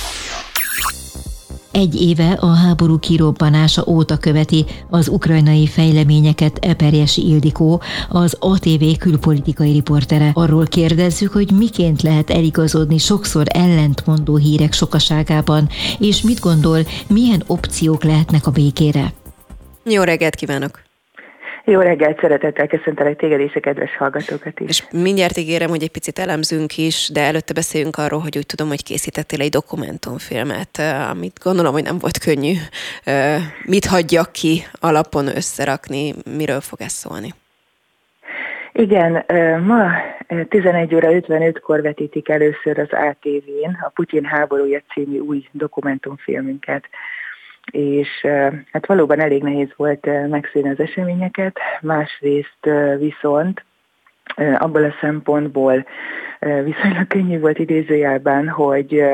[1.77, 9.73] Egy éve a háború kirobbanása óta követi az ukrajnai fejleményeket Eperjesi Ildikó, az ATV külpolitikai
[9.73, 10.31] riportere.
[10.35, 15.69] Arról kérdezzük, hogy miként lehet eligazodni sokszor ellentmondó hírek sokaságában,
[15.99, 19.13] és mit gondol, milyen opciók lehetnek a békére.
[19.85, 20.86] Jó reggelt kívánok!
[21.69, 24.69] Jó reggelt, szeretettel köszöntelek téged és a kedves hallgatókat is.
[24.69, 28.69] És mindjárt ígérem, hogy egy picit elemzünk is, de előtte beszéljünk arról, hogy úgy tudom,
[28.69, 30.79] hogy készítettél egy dokumentumfilmet,
[31.11, 32.53] amit gondolom, hogy nem volt könnyű.
[33.65, 37.35] Mit hagyjak ki alapon összerakni, miről fog ez szólni?
[38.73, 39.25] Igen,
[39.65, 39.91] ma
[40.49, 46.85] 11 óra 55-kor vetítik először az ATV-n a Putyin háborúja című új dokumentumfilmünket
[47.73, 48.09] és
[48.73, 53.65] hát valóban elég nehéz volt megszűnni az eseményeket, másrészt viszont
[54.59, 55.87] abból a szempontból
[56.41, 59.05] viszonylag könnyű volt idézőjelben, hogy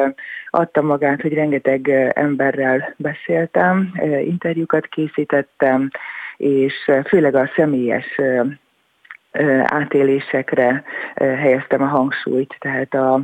[0.51, 3.93] adtam magát, hogy rengeteg emberrel beszéltem,
[4.25, 5.91] interjúkat készítettem,
[6.37, 8.21] és főleg a személyes
[9.63, 10.83] átélésekre
[11.15, 13.21] helyeztem a hangsúlyt, tehát a,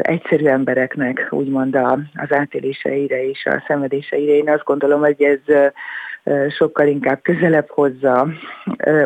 [0.00, 1.74] egyszerű embereknek úgymond
[2.14, 4.32] az átéléseire és a szenvedéseire.
[4.32, 5.72] Én azt gondolom, hogy ez
[6.48, 8.28] sokkal inkább közelebb hozza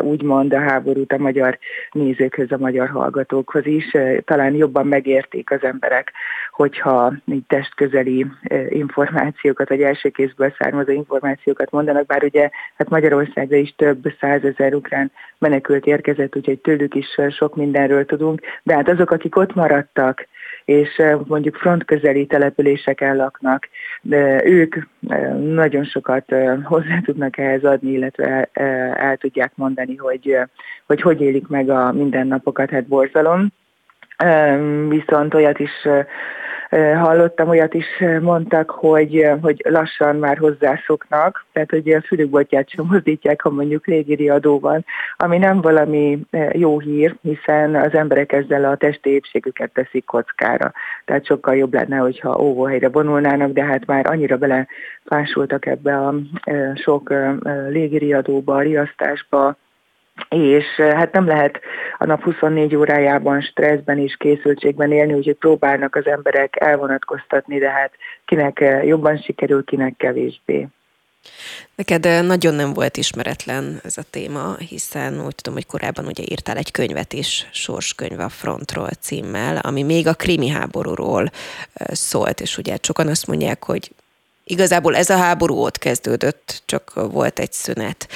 [0.01, 1.57] úgymond a háborút a magyar
[1.91, 3.91] nézőkhöz, a magyar hallgatókhoz is.
[4.25, 6.11] Talán jobban megérték az emberek,
[6.51, 8.25] hogyha így testközeli
[8.69, 15.11] információkat, vagy első kézből származó információkat mondanak, bár ugye hát Magyarországra is több százezer ukrán
[15.37, 20.27] menekült érkezett, úgyhogy tőlük is sok mindenről tudunk, de hát azok, akik ott maradtak,
[20.65, 23.69] és mondjuk frontközeli településeken laknak,
[24.01, 24.75] de ők
[25.39, 26.25] nagyon sokat
[26.63, 28.49] hozzá tudnak ehhez adni, illetve
[28.93, 30.37] el tudják mondani, hogy
[30.85, 33.47] hogy, hogy élik meg a mindennapokat, hát borzalom.
[34.89, 35.87] Viszont olyat is
[36.69, 37.85] hallottam, olyat is
[38.21, 44.31] mondtak, hogy, hogy lassan már hozzászoknak, tehát hogy a fülükbotját sem mozdítják, ha mondjuk légiri
[44.41, 44.85] van,
[45.17, 46.19] ami nem valami
[46.51, 50.71] jó hír, hiszen az emberek ezzel a testi épségüket teszik kockára.
[51.05, 56.15] Tehát sokkal jobb lenne, hogyha óvóhelyre vonulnának, de hát már annyira belefásultak ebbe a
[56.75, 57.13] sok
[57.69, 59.57] légiriadóba, riasztásba,
[60.29, 61.59] és hát nem lehet
[61.97, 67.91] a nap 24 órájában stresszben és készültségben élni, úgyhogy próbálnak az emberek elvonatkoztatni, de hát
[68.25, 70.67] kinek jobban sikerül, kinek kevésbé.
[71.75, 76.57] Neked nagyon nem volt ismeretlen ez a téma, hiszen úgy tudom, hogy korábban ugye írtál
[76.57, 81.29] egy könyvet is, Sorskönyv a frontról címmel, ami még a krimi háborúról
[81.75, 83.91] szólt, és ugye sokan azt mondják, hogy
[84.47, 88.07] Igazából ez a háború ott kezdődött, csak volt egy szünet.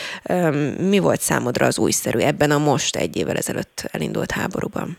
[0.90, 4.98] Mi volt számodra az újszerű ebben a most egy évvel ezelőtt elindult háborúban?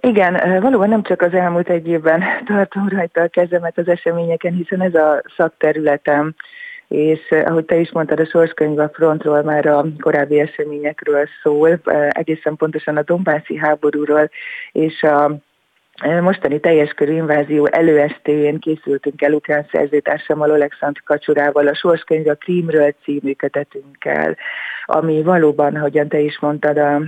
[0.00, 4.82] Igen, valóban nem csak az elmúlt egy évben tartom rajta a kezemet az eseményeken, hiszen
[4.82, 6.34] ez a szakterületem,
[6.88, 12.56] és ahogy te is mondtad, a sorskönyv a frontról már a korábbi eseményekről szól, egészen
[12.56, 14.30] pontosan a Dombászi háborúról,
[14.72, 15.36] és a
[16.02, 21.66] mostani teljes körű invázió előestéjén készültünk el ukrán szerzőtársammal, Alexandr Kacsurával.
[21.66, 24.36] A Sorskönyv a Krímről című kötetünkkel,
[24.84, 27.00] ami valóban, ahogyan te is mondtad, a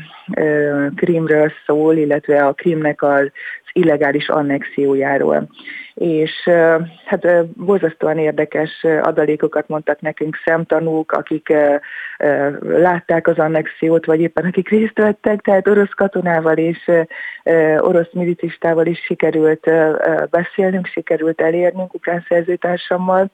[0.96, 3.30] Krímről szól, illetve a Krímnek az
[3.76, 5.48] illegális annexiójáról.
[5.94, 6.48] És
[7.04, 11.52] hát borzasztóan érdekes adalékokat mondtak nekünk szemtanúk, akik
[12.60, 16.90] látták az annexiót, vagy éppen akik részt vettek, tehát orosz katonával és
[17.78, 19.70] orosz milicistával is sikerült
[20.30, 23.30] beszélnünk, sikerült elérnünk ukrán szerzőtársammal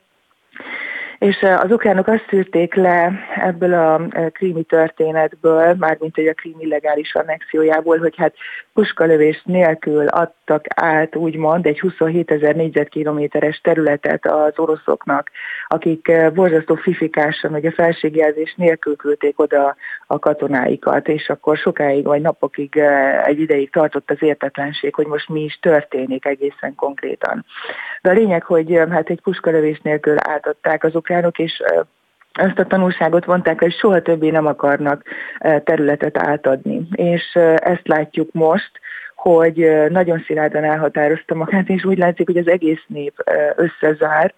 [1.22, 7.14] és az ukránok azt szűrték le ebből a krími történetből, mármint hogy a krím illegális
[7.14, 8.34] annexiójából, hogy hát
[8.74, 15.30] puskalövés nélkül adtak át, úgymond, egy 27 ezer négyzetkilométeres területet az oroszoknak,
[15.66, 22.20] akik borzasztó fifikásan, vagy a felségjelzés nélkül küldték oda a katonáikat, és akkor sokáig, vagy
[22.20, 22.76] napokig
[23.24, 27.44] egy ideig tartott az értetlenség, hogy most mi is történik egészen konkrétan.
[28.02, 31.62] De a lényeg, hogy hát egy puskalövés nélkül átadták az ukránok, és
[32.32, 35.02] azt a tanulságot vonták, hogy soha többé nem akarnak
[35.64, 36.88] területet átadni.
[36.92, 38.70] És ezt látjuk most,
[39.14, 43.24] hogy nagyon szilárdan elhatározta magát, és úgy látszik, hogy az egész nép
[43.56, 44.34] összezárt,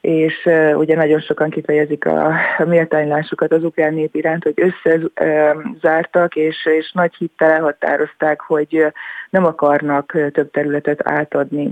[0.00, 2.32] és ugye nagyon sokan kifejezik a
[2.66, 4.72] méltánylásukat az ukrán nép iránt, hogy
[5.14, 8.92] összezártak, és, és nagy hittel elhatározták, hogy
[9.30, 11.70] nem akarnak több területet átadni.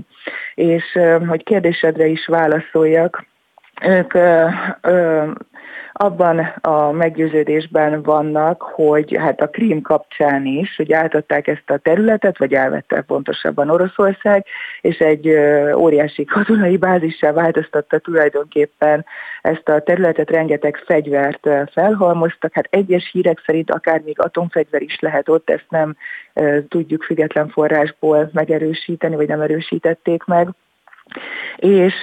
[0.55, 3.25] És hogy kérdésedre is válaszoljak,
[3.81, 4.45] ők ö,
[4.81, 5.23] ö,
[5.93, 12.37] abban a meggyőződésben vannak, hogy hát a Krím kapcsán is, hogy átadták ezt a területet,
[12.37, 14.45] vagy elvette pontosabban Oroszország,
[14.81, 15.29] és egy
[15.75, 19.05] óriási katonai bázissá változtatta tulajdonképpen
[19.41, 25.29] ezt a területet, rengeteg fegyvert felhalmoztak, hát egyes hírek szerint akár még atomfegyver is lehet
[25.29, 25.95] ott, ezt nem
[26.69, 30.47] tudjuk független forrásból megerősíteni, vagy nem erősítették meg
[31.55, 31.93] és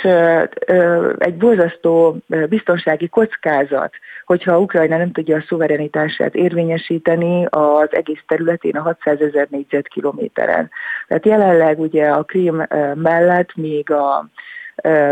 [1.18, 2.16] egy borzasztó
[2.48, 3.92] biztonsági kockázat,
[4.24, 10.70] hogyha Ukrajna nem tudja a szuverenitását érvényesíteni az egész területén, a 600 ezer négyzetkilométeren.
[11.08, 14.28] Tehát jelenleg ugye a Krím mellett még a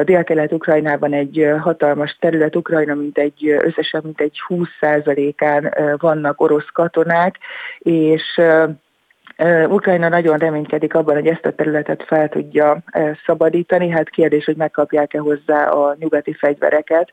[0.03, 7.37] Dél-Kelet-Ukrajnában egy hatalmas terület, Ukrajna mint egy, összesen mint egy 20%-án vannak orosz katonák,
[7.79, 8.41] és
[9.69, 12.83] Ukrajna nagyon reménykedik abban, hogy ezt a területet fel tudja
[13.27, 13.89] szabadítani.
[13.89, 17.13] Hát kérdés, hogy megkapják-e hozzá a nyugati fegyvereket,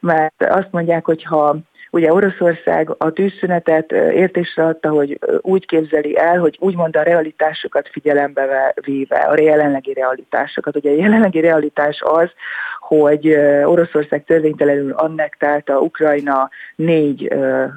[0.00, 1.56] mert azt mondják, hogy ha
[1.96, 8.74] Ugye Oroszország a tűzszünetet értésre adta, hogy úgy képzeli el, hogy úgymond a realitásokat figyelembe
[8.84, 10.76] véve, a jelenlegi realitásokat.
[10.76, 12.30] Ugye a jelenlegi realitás az,
[12.80, 13.28] hogy
[13.64, 17.34] Oroszország törvénytelenül annektálta Ukrajna négy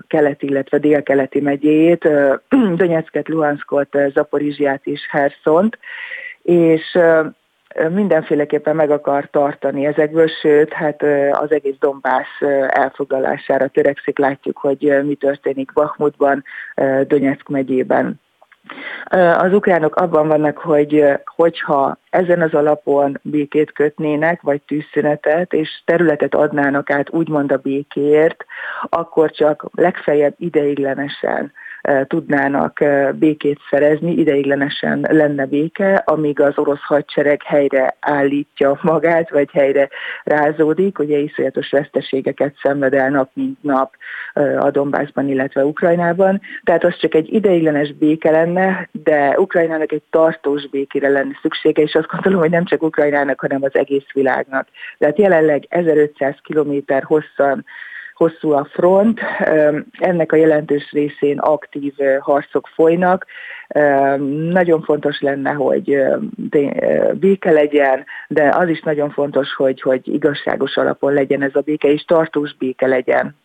[0.08, 2.10] keleti, illetve délkeleti megyéjét,
[2.76, 5.78] Donetsket, Luhanskot, Zaporizsiát és Herszont,
[6.42, 6.98] és
[7.90, 15.16] mindenféleképpen meg akar tartani ezekből, sőt, hát az egész Dombász elfoglalására törekszik, látjuk, hogy mi
[15.16, 16.44] történik Bakhmutban,
[17.08, 18.20] Donetsk megyében.
[19.38, 26.36] Az ukránok abban vannak, hogy hogyha ezen az alapon békét kötnének, vagy tűzszünetet, és területet
[26.36, 28.46] adnának át úgymond a békéért,
[28.90, 31.52] akkor csak legfeljebb ideiglenesen
[32.08, 39.90] tudnának békét szerezni, ideiglenesen lenne béke, amíg az orosz hadsereg helyre állítja magát, vagy helyre
[40.24, 43.94] rázódik, ugye iszonyatos veszteségeket szenved el nap mint nap
[44.60, 46.42] a Dombászban, illetve Ukrajnában.
[46.64, 51.96] Tehát az csak egy ideiglenes béke lenne, de Ukrajnának egy tartós békére lenne szüksége, és
[51.96, 54.68] azt gondolom, hogy nem csak Ukrajnának, hanem az egész világnak.
[54.98, 57.66] Tehát jelenleg 1500 kilométer hosszan
[58.20, 59.20] hosszú a front,
[60.00, 63.26] ennek a jelentős részén aktív harcok folynak.
[64.50, 66.04] Nagyon fontos lenne, hogy
[67.14, 71.88] béke legyen, de az is nagyon fontos, hogy, hogy igazságos alapon legyen ez a béke,
[71.88, 73.36] és tartós béke legyen.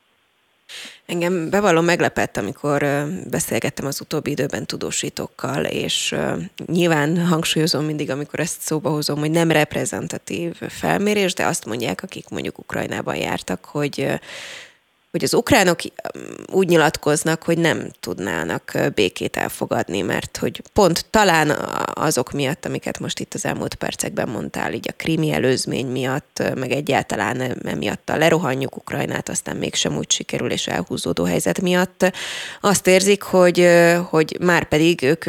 [1.07, 2.87] Engem bevallom meglepett, amikor
[3.31, 6.15] beszélgettem az utóbbi időben tudósítókkal, és
[6.67, 12.29] nyilván hangsúlyozom mindig, amikor ezt szóba hozom, hogy nem reprezentatív felmérés, de azt mondják, akik
[12.29, 14.21] mondjuk Ukrajnában jártak, hogy
[15.15, 15.81] hogy az ukránok
[16.53, 21.51] úgy nyilatkoznak, hogy nem tudnának békét elfogadni, mert hogy pont talán
[21.95, 26.71] azok miatt, amiket most itt az elmúlt percekben mondtál, így a krimi előzmény miatt, meg
[26.71, 32.13] egyáltalán emiatt a lerohanjuk Ukrajnát, aztán mégsem úgy sikerül, és elhúzódó helyzet miatt
[32.61, 33.69] azt érzik, hogy,
[34.09, 35.25] hogy már pedig ők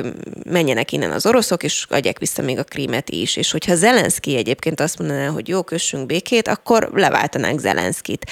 [0.50, 3.36] menjenek innen az oroszok, és adják vissza még a krímet is.
[3.36, 8.32] És hogyha Zelenszky egyébként azt mondaná, hogy jó, kössünk békét, akkor leváltanánk Zelenszkit.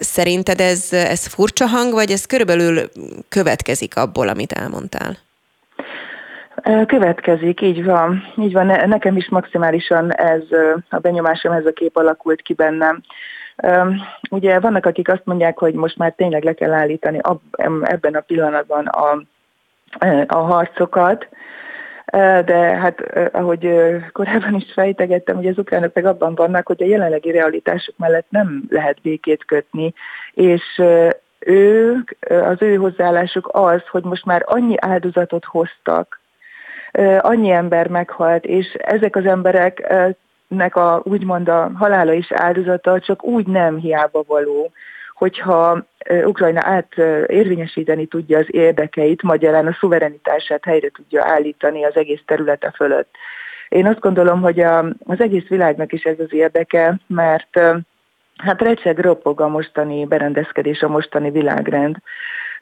[0.00, 2.80] Szerinted ez ez, ez furcsa hang, vagy ez körülbelül
[3.28, 5.16] következik abból, amit elmondtál?
[6.86, 8.32] Következik, így van.
[8.36, 10.42] Így van, nekem is maximálisan ez
[10.88, 13.00] a benyomásom, ez a kép alakult ki bennem.
[14.30, 17.20] Ugye vannak, akik azt mondják, hogy most már tényleg le kell állítani
[17.82, 19.22] ebben a pillanatban a,
[20.26, 21.28] a harcokat,
[22.44, 23.00] de hát
[23.32, 23.70] ahogy
[24.12, 28.62] korábban is fejtegettem, hogy az ukránok meg abban vannak, hogy a jelenlegi realitások mellett nem
[28.68, 29.94] lehet békét kötni,
[30.32, 30.82] és
[31.38, 36.20] ők, az ő hozzáállásuk az, hogy most már annyi áldozatot hoztak,
[37.18, 43.46] annyi ember meghalt, és ezek az embereknek a úgymond a halála is áldozata csak úgy
[43.46, 44.72] nem hiába való,
[45.16, 45.86] hogyha
[46.24, 46.94] Ukrajna át
[47.26, 53.14] érvényesíteni tudja az érdekeit, magyarán a szuverenitását helyre tudja állítani az egész területe fölött.
[53.68, 57.60] Én azt gondolom, hogy a, az egész világnak is ez az érdeke, mert
[58.36, 61.96] hát recseg ropog a mostani berendezkedés, a mostani világrend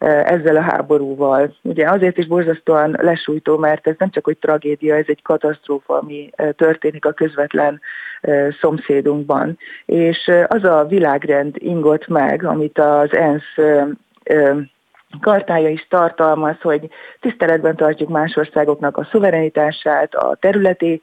[0.05, 1.55] ezzel a háborúval.
[1.63, 6.31] Ugye azért is borzasztóan lesújtó, mert ez nem csak hogy tragédia, ez egy katasztrófa, ami
[6.57, 7.81] történik a közvetlen
[8.61, 9.59] szomszédunkban.
[9.85, 13.55] És az a világrend ingott meg, amit az ENSZ
[15.21, 16.89] kartája is tartalmaz, hogy
[17.21, 21.01] tiszteletben tartjuk más országoknak a szuverenitását, a területi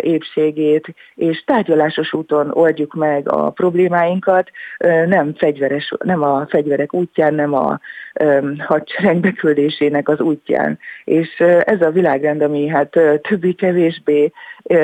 [0.00, 4.50] épségét, és tárgyalásos úton oldjuk meg a problémáinkat,
[5.06, 7.80] nem, fegyveres, nem a fegyverek útján, nem a
[8.58, 10.78] hadsereg beküldésének az útján.
[11.04, 12.98] És ez a világrend, ami hát
[13.28, 14.32] többi-kevésbé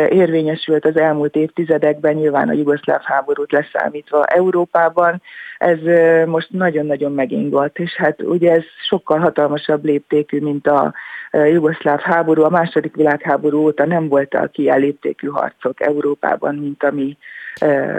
[0.09, 5.23] érvényesült az elmúlt évtizedekben, nyilván a jugoszláv háborút leszámítva Európában,
[5.59, 5.79] ez
[6.27, 10.95] most nagyon-nagyon megingott, és hát ugye ez sokkal hatalmasabb léptékű, mint a
[11.33, 12.43] jugoszláv háború.
[12.43, 17.17] A második világháború óta nem voltak ilyen léptékű harcok Európában, mint ami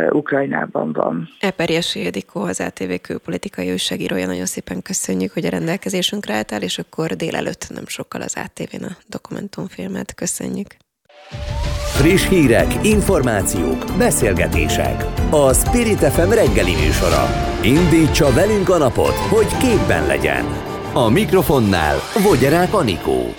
[0.09, 1.29] Ukrajnában van.
[1.39, 7.07] Eperjes Ildikó, az ATV külpolitikai újságírója, nagyon szépen köszönjük, hogy a rendelkezésünkre álltál, és akkor
[7.07, 10.13] délelőtt nem sokkal az ATV-n a dokumentumfilmet.
[10.15, 10.67] Köszönjük.
[11.97, 15.03] Friss hírek, információk, beszélgetések.
[15.29, 17.25] A Spirit FM reggeli műsora.
[17.63, 20.68] Indítsa velünk a napot, hogy képben legyen.
[20.93, 23.33] A mikrofonnál Vogyerák Anikó.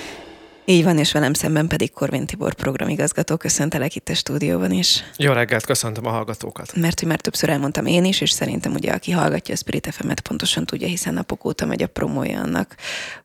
[0.64, 3.36] Így van, és velem szemben pedig Korvin Tibor programigazgató.
[3.36, 5.04] Köszöntelek itt a stúdióban is.
[5.16, 6.76] Jó reggelt, köszöntöm a hallgatókat.
[6.76, 10.20] Mert hogy már többször elmondtam én is, és szerintem ugye aki hallgatja a Spirit FM-et
[10.20, 12.74] pontosan tudja, hiszen napok óta megy a promója annak,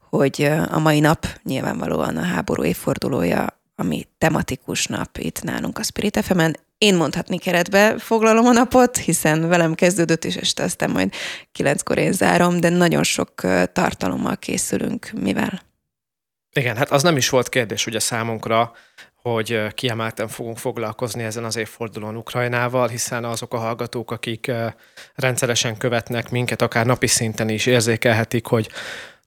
[0.10, 6.20] hogy a mai nap nyilvánvalóan a háború évfordulója, ami tematikus nap itt nálunk a Spirit
[6.24, 6.42] fm.
[6.78, 11.14] Én mondhatni keretbe foglalom a napot, hiszen velem kezdődött, és este aztán majd
[11.52, 13.34] kilenckor én zárom, de nagyon sok
[13.74, 15.12] tartalommal készülünk.
[15.22, 15.62] Mivel?
[16.54, 18.72] Igen, hát az nem is volt kérdés ugye számunkra,
[19.16, 24.52] hogy kiemelten fogunk foglalkozni ezen az évfordulón Ukrajnával, hiszen azok a hallgatók, akik
[25.16, 28.70] rendszeresen követnek minket, akár napi szinten is érzékelhetik, hogy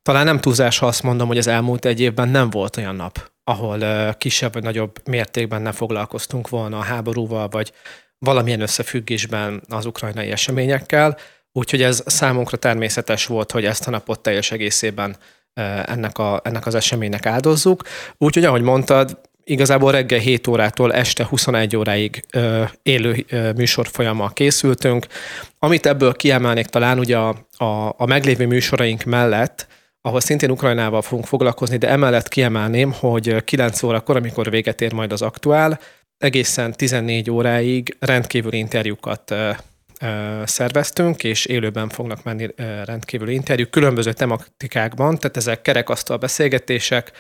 [0.03, 3.31] talán nem túlzás, ha azt mondom, hogy az elmúlt egy évben nem volt olyan nap,
[3.49, 7.73] ahol kisebb vagy nagyobb mértékben nem foglalkoztunk volna a háborúval, vagy
[8.19, 11.17] valamilyen összefüggésben az ukrajnai eseményekkel.
[11.53, 15.17] Úgyhogy ez számunkra természetes volt, hogy ezt a napot teljes egészében
[15.85, 17.83] ennek, a, ennek az eseménynek áldozzuk.
[18.19, 22.25] Úgyhogy, ahogy mondtad, igazából reggel 7 órától este 21 óráig
[22.83, 25.07] élő ö, műsorfolyammal készültünk.
[25.59, 29.67] Amit ebből kiemelnék talán ugye a, a, a meglévő műsoraink mellett,
[30.01, 35.13] ahol szintén Ukrajnával fogunk foglalkozni, de emellett kiemelném, hogy 9 órakor, amikor véget ér majd
[35.13, 35.81] az aktuál,
[36.19, 39.35] egészen 14 óráig rendkívül interjúkat
[40.45, 42.49] szerveztünk, és élőben fognak menni
[42.85, 47.13] rendkívül interjúk különböző tematikákban, tehát ezek kerekasztal beszélgetések,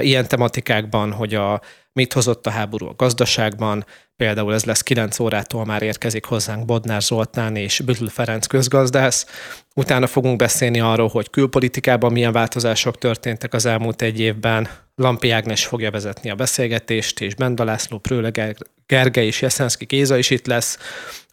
[0.00, 1.60] ilyen tematikákban, hogy a
[1.92, 7.02] mit hozott a háború a gazdaságban, például ez lesz 9 órától már érkezik hozzánk Bodnár
[7.02, 9.26] Zoltán és Bütl Ferenc közgazdász.
[9.74, 14.68] Utána fogunk beszélni arról, hogy külpolitikában milyen változások történtek az elmúlt egy évben.
[14.94, 18.30] Lampi Ágnes fogja vezetni a beszélgetést, és Benda László, Prőle
[18.86, 20.78] Gergely és Jeszenszki Géza is itt lesz.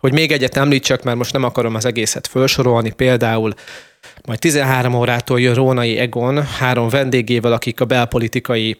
[0.07, 3.53] Hogy még egyet említsek, mert most nem akarom az egészet felsorolni, például
[4.25, 8.77] majd 13 órától jön Rónai Egon három vendégével, akik a belpolitikai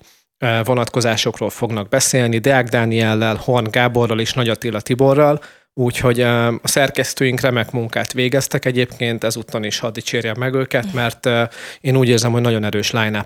[0.64, 5.42] vonatkozásokról fognak beszélni, Deák Dániellel, Horn Gáborral és Nagy Attila Tiborral,
[5.78, 11.30] úgyhogy a szerkesztőink remek munkát végeztek egyébként, ezúttal is hadd dicsérjem meg őket, mert
[11.82, 13.26] én úgy érzem, hogy nagyon erős line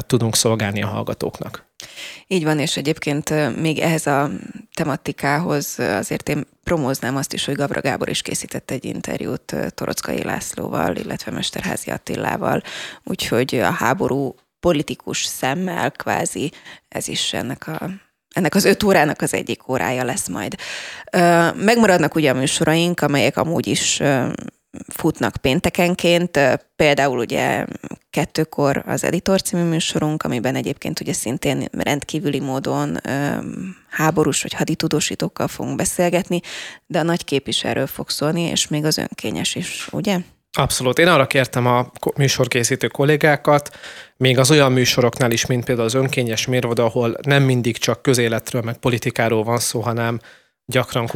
[0.00, 1.64] tudunk szolgálni a hallgatóknak.
[2.26, 4.30] Így van, és egyébként még ehhez a
[4.74, 10.96] tematikához azért én promóznám azt is, hogy Gabra Gábor is készített egy interjút Torockai Lászlóval,
[10.96, 12.62] illetve Mesterházi Attilával,
[13.04, 16.52] úgyhogy a háború politikus szemmel kvázi
[16.88, 17.90] ez is ennek a
[18.36, 20.54] ennek az öt órának az egyik órája lesz majd.
[21.54, 24.02] Megmaradnak ugye a műsoraink, amelyek amúgy is
[24.86, 26.38] futnak péntekenként,
[26.76, 27.64] például ugye
[28.10, 33.00] kettőkor az Editor című műsorunk, amiben egyébként ugye szintén rendkívüli módon
[33.88, 36.40] háborús vagy haditudósítókkal fogunk beszélgetni,
[36.86, 40.18] de a nagy kép is erről fog szólni, és még az önkényes is, ugye?
[40.58, 40.98] Abszolút.
[40.98, 43.76] Én arra kértem a műsorkészítő kollégákat,
[44.16, 48.62] még az olyan műsoroknál is, mint például az önkényes mérvada, ahol nem mindig csak közéletről,
[48.62, 50.20] meg politikáról van szó, hanem
[50.64, 51.08] gyakran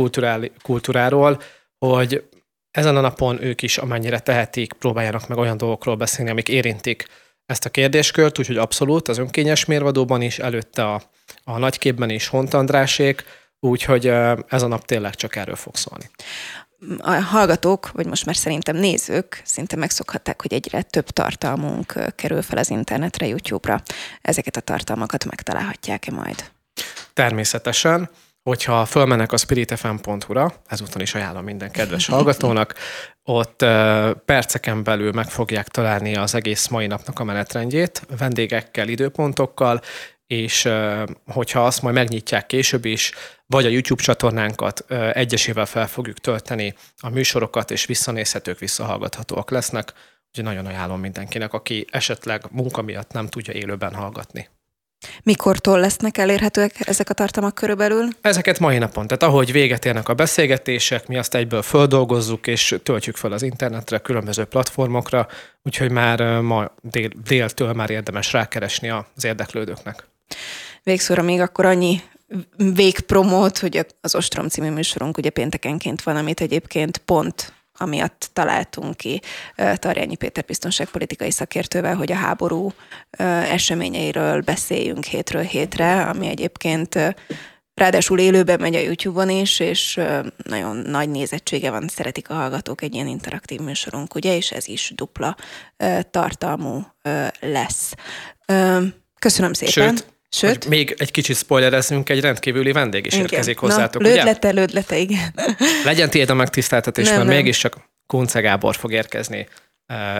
[0.62, 1.40] kultúráról,
[1.78, 2.24] hogy
[2.70, 7.06] ezen a napon ők is, amennyire tehetik, próbáljanak meg olyan dolgokról beszélni, amik érintik
[7.46, 11.02] ezt a kérdéskört, úgyhogy abszolút az önkényes mérvadóban is, előtte a,
[11.44, 13.24] a nagyképben is Hont Andrásék,
[13.60, 14.06] úgyhogy
[14.48, 16.10] ez a nap tényleg csak erről fog szólni
[16.98, 22.58] a hallgatók, vagy most már szerintem nézők szinte megszokhatták, hogy egyre több tartalmunk kerül fel
[22.58, 23.82] az internetre, YouTube-ra.
[24.22, 26.50] Ezeket a tartalmakat megtalálhatják-e majd?
[27.12, 28.10] Természetesen
[28.42, 32.74] hogyha fölmennek a spiritfm.hu-ra, ezúton is ajánlom minden kedves hallgatónak,
[33.22, 33.64] ott
[34.24, 39.80] perceken belül meg fogják találni az egész mai napnak a menetrendjét, vendégekkel, időpontokkal,
[40.30, 40.68] és
[41.26, 43.12] hogyha azt majd megnyitják később is,
[43.46, 49.92] vagy a YouTube csatornánkat egyesével fel fogjuk tölteni a műsorokat, és visszanézhetők, visszahallgathatóak lesznek.
[50.28, 54.48] Úgyhogy nagyon ajánlom mindenkinek, aki esetleg munka miatt nem tudja élőben hallgatni.
[55.22, 58.08] Mikortól lesznek elérhetőek ezek a tartalmak körülbelül?
[58.20, 59.06] Ezeket mai napon.
[59.06, 63.98] Tehát ahogy véget érnek a beszélgetések, mi azt egyből földolgozzuk, és töltjük fel az internetre,
[63.98, 65.28] különböző platformokra,
[65.62, 70.09] úgyhogy már ma dél, déltől már érdemes rákeresni az érdeklődőknek.
[70.82, 72.02] Végszóra még akkor annyi
[72.56, 79.20] végpromót, hogy az Ostrom című műsorunk ugye péntekenként van, amit egyébként pont amiatt találtunk ki
[79.74, 82.72] Tarjányi Péter biztonságpolitikai szakértővel, hogy a háború
[83.50, 86.98] eseményeiről beszéljünk hétről hétre, ami egyébként
[87.74, 90.00] ráadásul élőben megy a YouTube-on is, és
[90.44, 94.92] nagyon nagy nézettsége van, szeretik a hallgatók egy ilyen interaktív műsorunk, ugye, és ez is
[94.94, 95.36] dupla
[96.10, 96.86] tartalmú
[97.40, 97.92] lesz.
[99.18, 99.96] Köszönöm szépen.
[99.96, 100.62] Sőt, Sőt?
[100.62, 103.24] Hogy még egy kicsit spoilerezünk, egy rendkívüli vendég is igen.
[103.24, 104.60] érkezik hozzátok, Na, lődlete, ugye?
[104.60, 105.34] lődlete, igen.
[105.84, 107.36] Legyen tiéd a megtiszteltetés, nem, mert nem.
[107.36, 107.76] mégiscsak
[108.06, 109.46] Kunce Gábor fog érkezni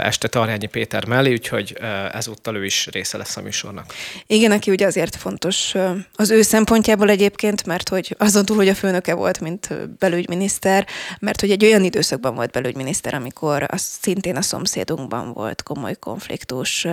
[0.03, 1.77] este Tarjányi Péter mellé, úgyhogy
[2.13, 3.95] ezúttal ő is része lesz a műsornak.
[4.27, 5.75] Igen, aki ugye azért fontos
[6.15, 10.87] az ő szempontjából egyébként, mert hogy azon túl, hogy a főnöke volt, mint belügyminiszter,
[11.21, 16.87] mert hogy egy olyan időszakban volt belügyminiszter, amikor az szintén a szomszédunkban volt komoly konfliktus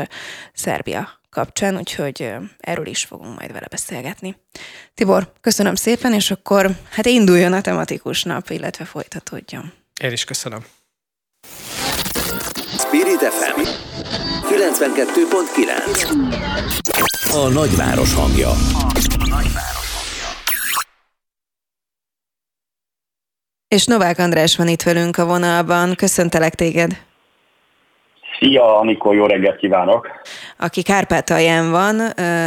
[0.54, 4.36] Szerbia kapcsán, úgyhogy erről is fogunk majd vele beszélgetni.
[4.94, 9.74] Tibor, köszönöm szépen, és akkor hát induljon a tematikus nap, illetve folytatódjon.
[10.02, 10.66] Én is köszönöm.
[12.78, 13.62] Spirit FM
[14.50, 18.52] 92.9 A nagyváros hangja.
[23.68, 25.96] És Novák András van itt velünk a vonalban.
[25.96, 27.06] Köszöntelek téged.
[28.40, 30.08] Szia, Anikó, jó reggelt kívánok!
[30.58, 31.96] Aki Kárpátalján van,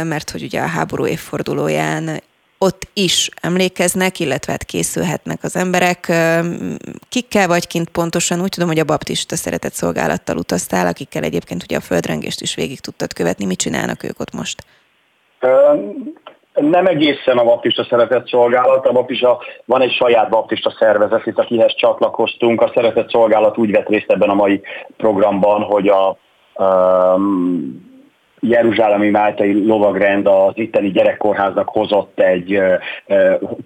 [0.07, 2.21] mert hogy ugye a háború évfordulóján
[2.57, 6.11] ott is emlékeznek, illetve hát készülhetnek az emberek.
[7.09, 8.41] Kikkel vagy kint pontosan?
[8.41, 12.79] Úgy tudom, hogy a baptista szeretett szolgálattal utaztál, akikkel egyébként ugye a földrengést is végig
[12.79, 13.45] tudtad követni.
[13.45, 14.63] Mit csinálnak ők ott most?
[16.53, 21.75] Nem egészen a baptista szeretett szolgálat, a baptista, van egy saját baptista szervezet, itt akihez
[21.75, 22.61] csatlakoztunk.
[22.61, 24.61] A szeretett szolgálat úgy vett részt ebben a mai
[24.97, 26.17] programban, hogy a
[26.55, 27.90] um,
[28.41, 32.61] Jeruzsálemi Máltai Lovagrend az itteni gyerekkorháznak hozott egy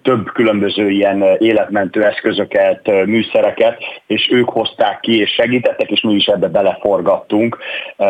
[0.02, 6.26] több különböző ilyen életmentő eszközöket, műszereket, és ők hozták ki és segítettek, és mi is
[6.26, 7.58] ebbe beleforgattunk,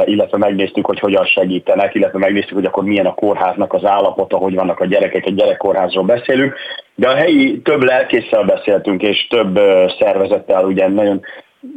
[0.04, 4.54] illetve megnéztük, hogy hogyan segítenek, illetve megnéztük, hogy akkor milyen a kórháznak az állapota, hogy
[4.54, 6.54] vannak a gyerekek, egy gyerekkorházról beszélünk,
[6.94, 9.60] de a helyi több lelkészsel beszéltünk, és több
[9.98, 11.20] szervezettel, ugye nagyon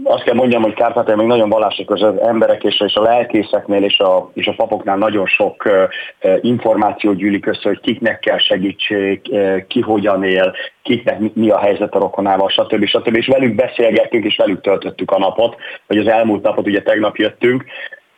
[0.03, 3.99] azt kell mondjam, hogy Kárpátai még nagyon vallásos az emberek és, és a lelkészeknél és
[3.99, 9.67] a, és a papoknál nagyon sok uh, információ gyűlik össze, hogy kiknek kell segítség, uh,
[9.67, 12.85] ki hogyan él, kiknek mi, mi a helyzet a rokonával, stb.
[12.85, 13.15] stb.
[13.15, 15.55] És velük beszélgettünk, és velük töltöttük a napot,
[15.87, 17.65] vagy az elmúlt napot ugye tegnap jöttünk,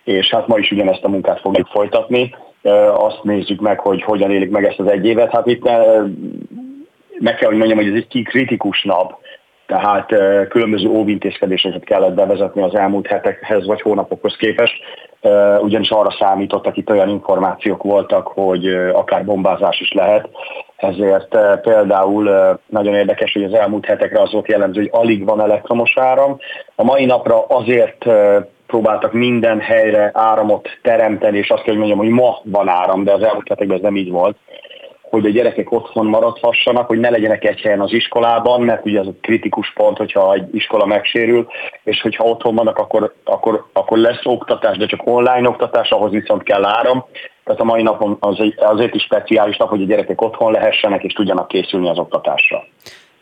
[0.03, 2.35] és hát ma is ugyanezt a munkát fogjuk folytatni.
[2.64, 5.31] Uh, azt nézzük meg, hogy hogyan élik meg ezt az egy évet.
[5.31, 5.64] Hát itt
[7.19, 9.20] meg kell, hogy mondjam, hogy ez egy kritikus nap,
[9.72, 10.14] tehát
[10.49, 14.73] különböző óvintézkedéseket kellett bevezetni az elmúlt hetekhez vagy hónapokhoz képest,
[15.61, 20.30] ugyanis arra számítottak, itt olyan információk voltak, hogy akár bombázás is lehet,
[20.76, 22.30] ezért például
[22.65, 26.38] nagyon érdekes, hogy az elmúlt hetekre az volt jellemző, hogy alig van elektromos áram.
[26.76, 28.06] A mai napra azért
[28.68, 33.11] próbáltak minden helyre áramot teremteni, és azt kell, hogy mondjam, hogy ma van áram, de
[33.11, 34.38] az elmúlt hetekben ez nem így volt
[35.12, 39.08] hogy a gyerekek otthon maradhassanak, hogy ne legyenek egy helyen az iskolában, mert ugye az
[39.08, 41.48] a kritikus pont, hogyha egy iskola megsérül,
[41.84, 46.44] és hogyha otthon vannak, akkor, akkor, akkor lesz oktatás, de csak online oktatás, ahhoz viszont
[46.44, 47.06] kell áram.
[47.44, 51.14] Tehát a mai napon az, azért is speciális nap, hogy a gyerekek otthon lehessenek és
[51.14, 52.64] tudjanak készülni az oktatásra.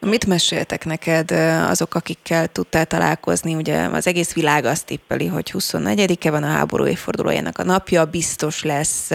[0.01, 1.31] Mit meséltek neked
[1.69, 3.55] azok, akikkel tudtál találkozni?
[3.55, 8.63] Ugye az egész világ azt tippeli, hogy 24-e van a háború évfordulójának a napja, biztos
[8.63, 9.09] lesz,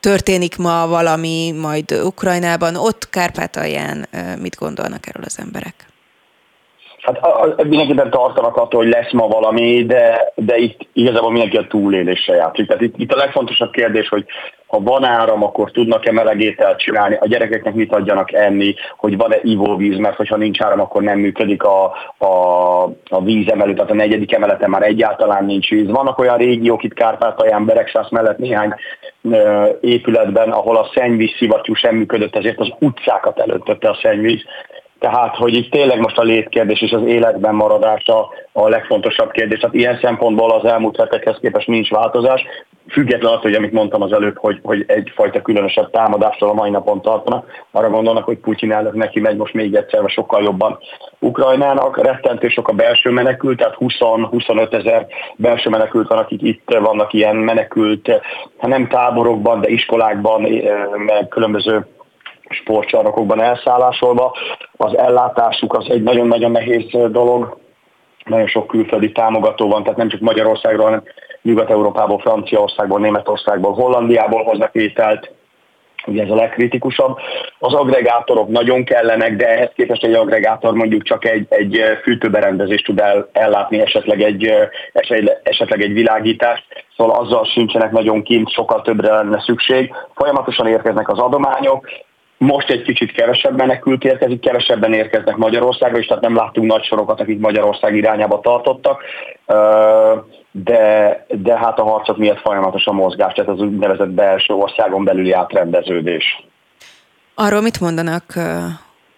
[0.00, 4.08] történik ma valami, majd Ukrajnában, ott Kárpátalján
[4.38, 5.86] mit gondolnak erről az emberek?
[7.06, 12.34] Hát mindenképpen tartanak attól, hogy lesz ma valami, de, de itt igazából mindenki a túlélésre
[12.34, 12.66] játszik.
[12.66, 14.24] Tehát itt, itt a legfontosabb kérdés, hogy
[14.66, 19.98] ha van áram, akkor tudnak-e melegételt csinálni, a gyerekeknek mit adjanak enni, hogy van-e ivóvíz,
[19.98, 21.84] mert hogyha nincs áram, akkor nem működik a,
[22.18, 25.90] a, a vízemelő, tehát a negyedik emeleten már egyáltalán nincs víz.
[25.90, 28.74] Vannak olyan régiók itt Kárpátalján, Beregszász mellett néhány
[29.80, 34.44] épületben, ahol a szennyvíz szivattyú sem működött, ezért az utcákat elöntötte a szennyvíz,
[34.98, 39.58] tehát, hogy itt tényleg most a létkérdés és az életben maradása a legfontosabb kérdés.
[39.58, 42.44] Tehát ilyen szempontból az elmúlt hetekhez képest nincs változás.
[42.88, 47.02] Független attól, hogy amit mondtam az előbb, hogy, hogy egyfajta különösebb támadással a mai napon
[47.02, 50.78] tartanak, arra gondolnak, hogy Putyin elnök neki megy most még egyszer, vagy sokkal jobban
[51.18, 52.02] Ukrajnának.
[52.02, 55.06] Rettentő sok a belső menekült, tehát 20-25 ezer
[55.36, 58.08] belső menekült van, akik itt vannak ilyen menekült,
[58.58, 61.86] hát nem táborokban, de iskolákban, eh, meg különböző
[62.48, 64.36] sportcsarnokokban elszállásolva.
[64.76, 67.58] Az ellátásuk az egy nagyon-nagyon nehéz dolog,
[68.24, 71.02] nagyon sok külföldi támogató van, tehát nem csak Magyarországról, hanem
[71.42, 75.30] Nyugat-Európából, Franciaországból, Németországból, Hollandiából hoznak ételt,
[76.06, 77.18] ugye ez a legkritikusabb.
[77.58, 83.00] Az agregátorok nagyon kellenek, de ehhez képest egy agregátor mondjuk csak egy, egy fűtőberendezést tud
[83.00, 84.52] el, ellátni, esetleg egy,
[85.42, 86.64] esetleg egy világítást,
[86.96, 89.94] szóval azzal sincsenek nagyon kint, sokkal többre lenne szükség.
[90.14, 91.88] Folyamatosan érkeznek az adományok,
[92.38, 97.20] most egy kicsit kevesebb menekült érkezik, kevesebben érkeznek Magyarországra, és tehát nem láttunk nagy sorokat,
[97.20, 99.02] akik Magyarország irányába tartottak.
[100.50, 105.32] de, de hát a harcok miatt folyamatos a mozgás, tehát az úgynevezett belső országon belüli
[105.32, 106.44] átrendeződés.
[107.34, 108.24] Arról mit mondanak,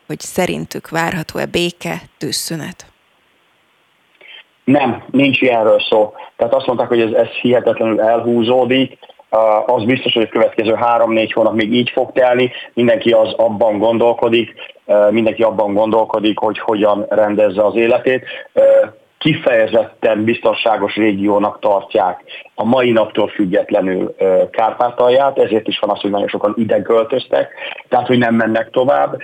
[0.07, 2.87] hogy szerintük várható-e béke, tűzszünet?
[4.65, 6.13] Nem, nincs ilyenről szó.
[6.37, 8.99] Tehát azt mondták, hogy ez, ez hihetetlenül elhúzódik,
[9.67, 14.55] az biztos, hogy a következő három-négy hónap még így fog telni, mindenki az abban gondolkodik,
[15.11, 18.25] mindenki abban gondolkodik, hogy hogyan rendezze az életét
[19.19, 22.23] kifejezetten biztonságos régiónak tartják
[22.55, 24.15] a mai naptól függetlenül
[24.51, 27.53] Kárpátalját, ezért is van az, hogy nagyon sokan ide költöztek,
[27.89, 29.17] tehát hogy nem mennek tovább,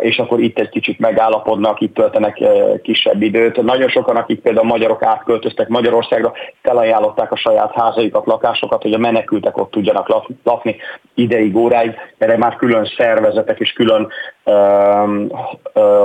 [0.00, 2.40] és akkor itt egy kicsit megállapodnak, itt töltenek
[2.82, 3.62] kisebb időt.
[3.62, 6.32] Nagyon sokan, akik például magyarok átköltöztek Magyarországra,
[6.62, 10.76] felajánlották a saját házaikat, lakásokat, hogy a menekültek ott tudjanak lakni
[11.14, 14.08] ideig, óráig, erre már külön szervezetek és külön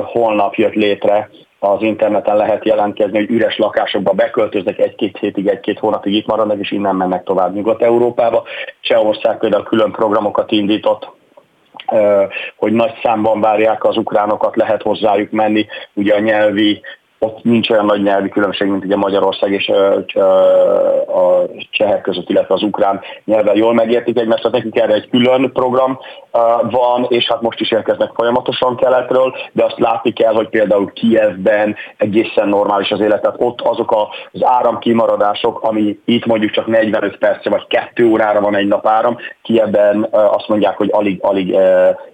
[0.04, 6.14] holnap jött létre, az interneten lehet jelentkezni, hogy üres lakásokba beköltöznek egy-két hétig, egy-két hónapig
[6.14, 8.44] itt maradnak, és innen mennek tovább Nyugat-Európába.
[8.82, 11.12] Csehország például külön programokat indított,
[12.56, 16.82] hogy nagy számban várják az ukránokat, lehet hozzájuk menni, ugye a nyelvi
[17.20, 19.68] ott nincs olyan nagy nyelvi különbség, mint ugye Magyarország és
[21.08, 23.56] a csehek között, illetve az ukrán nyelven.
[23.56, 26.00] Jól megértik egymást, tehát nekik erre egy külön program
[26.70, 31.76] van, és hát most is érkeznek folyamatosan keletről, de azt látni kell, hogy például Kievben
[31.98, 33.96] egészen normális az élet, tehát ott azok
[34.32, 39.18] az áramkimaradások, ami itt mondjuk csak 45 percre vagy 2 órára van egy nap áram,
[39.42, 41.56] Kievben azt mondják, hogy alig-alig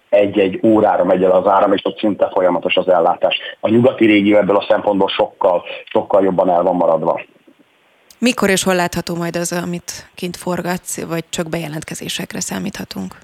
[0.09, 3.37] egy-egy órára megy el az áram, és ott szinte folyamatos az ellátás.
[3.59, 7.21] A nyugati régió ebből a szempontból sokkal, sokkal jobban el van maradva.
[8.19, 13.15] Mikor és hol látható majd az, amit kint forgatsz, vagy csak bejelentkezésekre számíthatunk?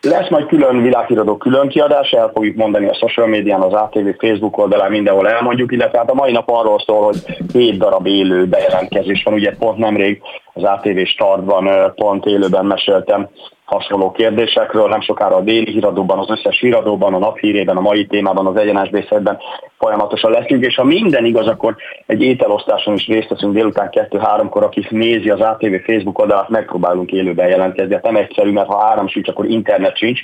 [0.00, 4.58] Lesz majd külön világhíradó külön kiadás, el fogjuk mondani a social médián, az ATV Facebook
[4.58, 7.22] oldalán, mindenhol elmondjuk, illetve hát a mai nap arról szól, hogy
[7.52, 10.22] két darab élő bejelentkezés van, ugye pont nemrég
[10.52, 13.28] az ATV startban pont élőben meséltem
[13.68, 18.46] hasonló kérdésekről, nem sokára a déli híradóban, az összes híradóban, a naphírében, a mai témában,
[18.46, 19.38] az egyenes beszédben
[19.78, 21.76] folyamatosan leszünk, és ha minden igaz, akkor
[22.06, 27.48] egy ételosztáson is részt veszünk délután 2-3-kor, aki nézi az ATV Facebook oldalát, megpróbálunk élőben
[27.48, 27.94] jelentkezni.
[27.94, 30.20] Hát nem egyszerű, mert ha áram sincs, akkor internet sincs,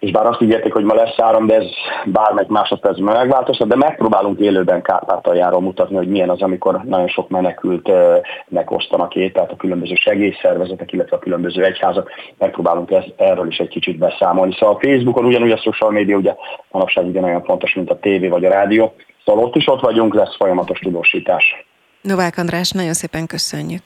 [0.00, 1.66] és bár azt ígérték, hogy ma lesz áram, de ez
[2.04, 8.70] bármelyik másodpercben megváltozhat, de megpróbálunk élőben Kárpátaljáról mutatni, hogy milyen az, amikor nagyon sok menekültnek
[8.70, 13.68] osztanak ét, tehát a különböző segélyszervezetek, illetve a különböző egyházak, megpróbálunk ez, erről is egy
[13.68, 14.54] kicsit beszámolni.
[14.58, 16.34] Szóval a Facebookon ugyanúgy a social media ugye
[16.70, 18.94] manapság ugyanolyan fontos, mint a tévé vagy a rádió,
[19.24, 21.66] szóval ott is ott vagyunk, lesz folyamatos tudósítás.
[22.00, 23.82] Novák András, nagyon szépen köszönjük.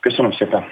[0.00, 0.64] Köszönöm szépen.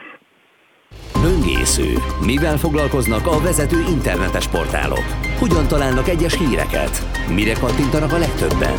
[1.20, 1.98] Böngésző.
[2.20, 5.04] Mivel foglalkoznak a vezető internetes portálok?
[5.38, 7.06] Hogyan találnak egyes híreket?
[7.28, 8.74] Mire kattintanak a legtöbben?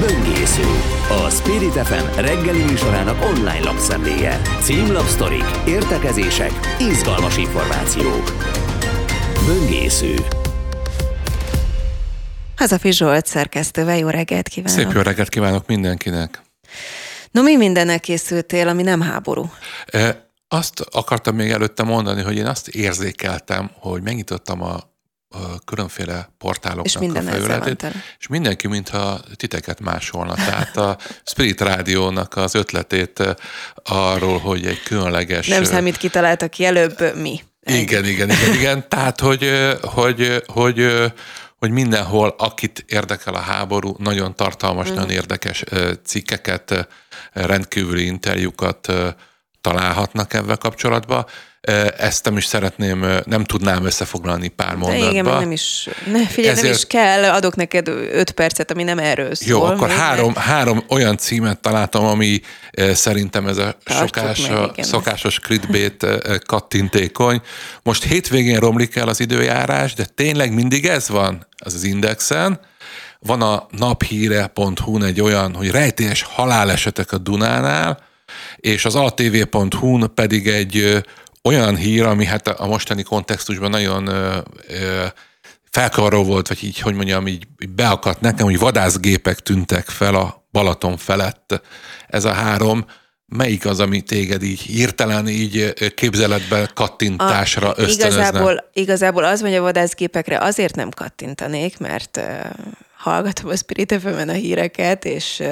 [0.00, 0.62] Böngésző.
[1.08, 4.40] A Spirit FM reggeli műsorának online lapszemléje.
[4.60, 8.32] Címlapsztorik, értekezések, izgalmas információk.
[9.46, 10.14] Böngésző.
[12.56, 14.78] Hazafi Zsolt szerkesztővel jó reggelt kívánok!
[14.78, 16.42] Szép jó reggelt kívánok mindenkinek!
[17.30, 19.50] No, mi mindennek készültél, ami nem háború?
[19.86, 24.74] E- azt akartam még előtte mondani, hogy én azt érzékeltem, hogy megnyitottam a,
[25.28, 27.86] a különféle portáloknak és a felületét,
[28.18, 30.34] és mindenki, mintha titeket másolna.
[30.34, 33.34] Tehát a Spirit Rádiónak az ötletét eh,
[33.84, 35.46] arról, hogy egy különleges...
[35.46, 37.40] Nem számít, kitaláltak ki előbb mi.
[37.62, 38.88] Igen, igen, igen, igen.
[38.88, 41.12] Tehát, hogy, eh, hogy, hogy, eh,
[41.58, 44.94] hogy mindenhol, akit érdekel a háború, nagyon tartalmas, mm.
[44.94, 45.64] nagyon érdekes
[46.04, 46.88] cikkeket,
[47.32, 48.92] rendkívüli interjúkat
[49.62, 51.26] találhatnak ebben kapcsolatban.
[51.98, 55.10] Ezt nem is szeretném, nem tudnám összefoglalni pár mondatba.
[55.10, 56.62] igen, nem is, ne, figyelj, Ezért...
[56.62, 59.48] nem is kell, adok neked öt percet, ami nem erről szól.
[59.48, 62.40] Jó, akkor három, három olyan címet találtam, ami
[62.92, 64.84] szerintem ez a sokás, meg, igen.
[64.84, 66.06] szokásos clickbait
[66.46, 67.40] kattintékony.
[67.82, 72.60] Most hétvégén romlik el az időjárás, de tényleg mindig ez van az az indexen.
[73.18, 78.10] Van a naphíre.hu egy olyan, hogy rejtélyes halálesetek a Dunánál,
[78.56, 81.02] és az altv.hu-n pedig egy
[81.42, 84.10] olyan hír, ami hát a mostani kontextusban nagyon
[85.70, 90.96] felkavaró volt, vagy így, hogy mondjam, így beakadt nekem, hogy vadászgépek tűntek fel a Balaton
[90.96, 91.62] felett.
[92.06, 92.84] Ez a három,
[93.26, 98.22] melyik az, ami téged így hirtelen így képzeletbe kattintásra a, ösztönözne?
[98.22, 102.20] Igazából, igazából az, hogy a vadászgépekre azért nem kattintanék, mert
[103.02, 105.42] hallgatom a Spirit fm a híreket, és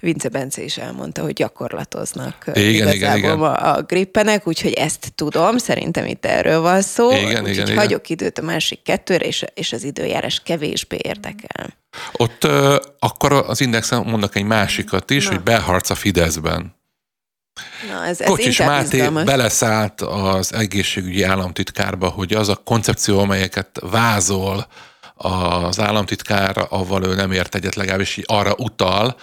[0.00, 3.40] Vince Bence is elmondta, hogy gyakorlatoznak igen, igen, igen.
[3.40, 7.10] a, a grippenek, úgyhogy ezt tudom, szerintem itt erről van szó.
[7.12, 8.26] Igen, úgyhogy igen, hagyok igen.
[8.26, 11.78] időt a másik kettőre, és, és az időjárás kevésbé érdekel.
[12.12, 15.30] Ott uh, akkor az Indexen mondok egy másikat is, Na.
[15.30, 16.78] hogy beharc a Fideszben.
[17.88, 19.24] Na, ez, ez Kocsis Máté izgalmas.
[19.24, 24.66] beleszállt az egészségügyi államtitkárba, hogy az a koncepció, amelyeket vázol
[25.22, 29.16] az államtitkár, avval ő nem ért egyet, legalábbis arra utal,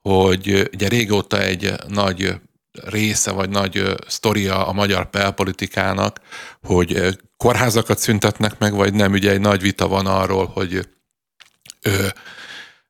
[0.00, 2.34] hogy ugye régóta egy nagy
[2.72, 6.20] része vagy nagy sztoria a magyar belpolitikának,
[6.62, 9.12] hogy kórházakat szüntetnek meg, vagy nem.
[9.12, 10.88] Ugye egy nagy vita van arról, hogy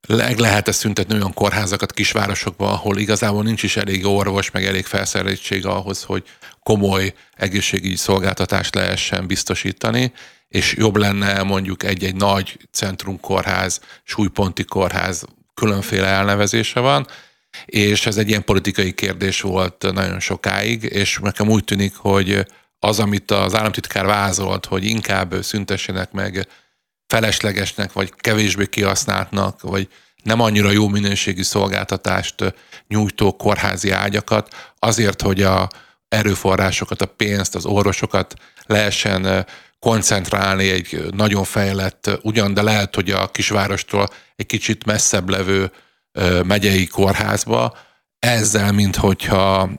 [0.09, 5.67] leg lehet-e szüntetni olyan kórházakat kisvárosokban, ahol igazából nincs is elég orvos, meg elég felszereltség
[5.67, 6.25] ahhoz, hogy
[6.63, 10.13] komoly egészségügyi szolgáltatást lehessen biztosítani,
[10.53, 15.25] és jobb lenne mondjuk egy-egy nagy centrumkórház, súlyponti kórház,
[15.55, 17.07] különféle elnevezése van,
[17.65, 22.47] és ez egy ilyen politikai kérdés volt nagyon sokáig, és nekem úgy tűnik, hogy
[22.79, 26.47] az, amit az államtitkár vázolt, hogy inkább szüntessenek meg
[27.07, 29.89] feleslegesnek, vagy kevésbé kihasználtnak, vagy
[30.23, 32.55] nem annyira jó minőségű szolgáltatást
[32.89, 35.69] nyújtó kórházi ágyakat, azért, hogy a
[36.09, 38.35] erőforrásokat, a pénzt, az orvosokat
[38.67, 39.47] lehessen
[39.83, 45.73] koncentrálni egy nagyon fejlett, ugyan, de lehet, hogy a kisvárostól egy kicsit messzebb levő
[46.45, 47.77] megyei kórházba,
[48.19, 49.71] ezzel, mint hogyha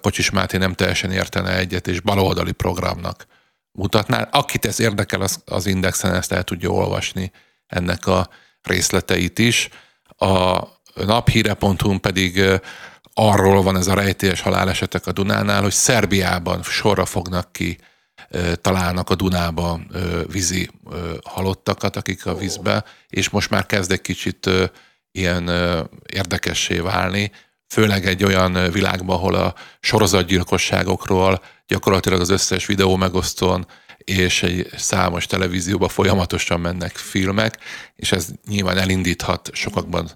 [0.00, 3.26] Kocsis Máté nem teljesen értene egyet, és baloldali programnak
[3.72, 4.28] mutatná.
[4.30, 7.32] Akit ez érdekel, az, az Indexen ezt el tudja olvasni
[7.66, 8.28] ennek a
[8.62, 9.68] részleteit is.
[10.16, 10.62] A
[10.94, 12.44] naphíre.hu pedig
[13.14, 17.78] arról van ez a rejtélyes halálesetek a Dunánál, hogy Szerbiában sorra fognak ki,
[18.60, 19.80] találnak a Dunába
[20.26, 20.70] vízi
[21.24, 24.50] halottakat, akik a vízbe, és most már kezd egy kicsit
[25.12, 25.48] ilyen
[26.12, 27.30] érdekessé válni,
[27.66, 33.66] főleg egy olyan világban, ahol a sorozatgyilkosságokról gyakorlatilag az összes videó megosztón
[33.96, 37.58] és egy számos televízióban folyamatosan mennek filmek,
[37.96, 40.10] és ez nyilván elindíthat sokakban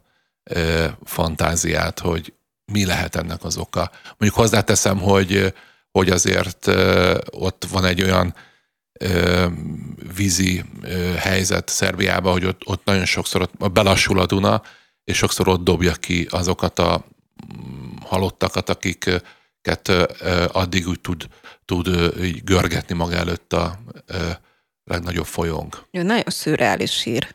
[1.05, 2.33] fantáziát, hogy
[2.73, 3.91] mi lehet ennek az oka.
[4.19, 5.55] Mondjuk hozzáteszem, hogy,
[5.93, 6.67] hogy azért
[7.31, 8.35] ott van egy olyan
[10.17, 10.65] vízi
[11.17, 14.63] helyzet Szerbiában, hogy ott, ott nagyon sokszor ott belassul a Duna,
[15.05, 17.05] és sokszor ott dobja ki azokat a
[17.55, 19.89] mm, halottakat, akiket
[20.53, 21.27] addig úgy tud
[21.65, 23.79] tud így görgetni maga előtt a
[24.85, 25.85] legnagyobb folyónk.
[25.91, 27.35] Nagyon szürreális hír.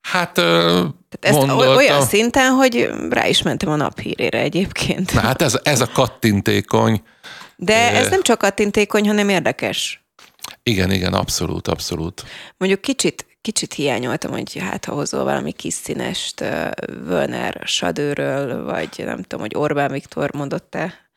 [0.00, 5.12] Hát Tehát ezt mondott, olyan szinten, hogy rá is mentem a naphírére egyébként.
[5.12, 7.02] Na hát ez, ez a kattintékony.
[7.64, 10.04] De ez nem csak kattintékony, hanem érdekes.
[10.62, 12.24] Igen, igen, abszolút, abszolút.
[12.56, 16.70] Mondjuk kicsit, kicsit hiányoltam, hogy hát ha hozol valami kis színest uh,
[17.04, 21.10] Völner Sadőről, vagy nem tudom, hogy Orbán Viktor mondott-e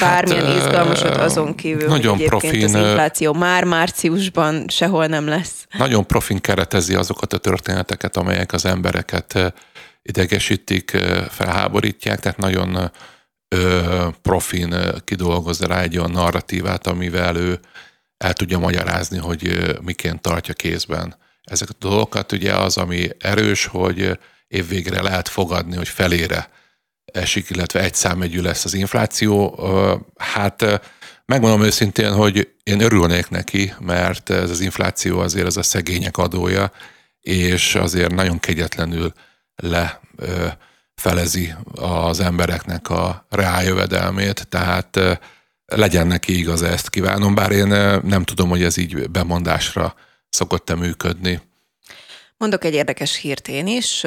[0.00, 5.66] bármilyen hát, izgalmasat azon kívül, nagyon hogy profin, az infláció már márciusban sehol nem lesz.
[5.78, 9.54] Nagyon profin keretezi azokat a történeteket, amelyek az embereket
[10.02, 10.90] idegesítik,
[11.28, 12.90] felháborítják, tehát nagyon
[14.22, 14.74] profin
[15.04, 17.60] kidolgoz rá egy olyan narratívát, amivel ő
[18.16, 22.32] el tudja magyarázni, hogy miként tartja kézben ezeket a dolgokat.
[22.32, 24.18] Ugye az, ami erős, hogy
[24.48, 26.50] évvégre lehet fogadni, hogy felére
[27.04, 29.60] esik, illetve egy számegyű lesz az infláció.
[30.16, 30.80] Hát
[31.24, 36.72] megmondom őszintén, hogy én örülnék neki, mert ez az infláció azért az a szegények adója,
[37.20, 39.12] és azért nagyon kegyetlenül
[39.54, 40.00] le
[41.02, 44.98] felezi az embereknek a reáljövedelmét, tehát
[45.66, 47.66] legyen neki igaz, ezt kívánom, bár én
[48.02, 49.94] nem tudom, hogy ez így bemondásra
[50.28, 51.40] szokott-e működni.
[52.42, 54.04] Mondok egy érdekes hírt én is.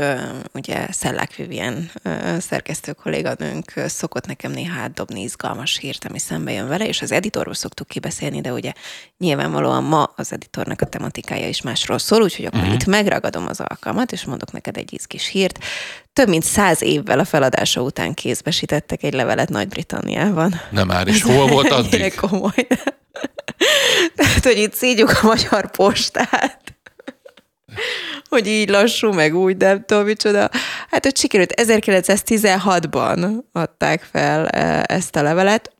[0.54, 1.92] Ugye Szellák Vivien
[2.40, 7.54] szerkesztő kolléganőnk szokott nekem néha átdobni izgalmas hírt, ami szembe jön vele, és az editorról
[7.54, 8.72] szoktuk kibeszélni, de ugye
[9.18, 12.74] nyilvánvalóan ma az editornak a tematikája is másról szól, úgyhogy akkor uh-huh.
[12.74, 15.60] itt megragadom az alkalmat, és mondok neked egy izgis hírt.
[16.14, 20.62] Több mint száz évvel a feladása után kézbesítettek egy levelet Nagy-Britanniában.
[20.70, 22.16] Nem már, és hol volt addig?
[22.16, 22.68] komoly.
[24.16, 26.75] Tehát, hogy itt szígyuk a magyar postát
[28.30, 30.50] hogy így lassú, meg úgy, nem tudom micsoda.
[30.90, 31.54] Hát, hogy sikerült.
[31.62, 35.74] 1916-ban adták fel e, ezt a levelet,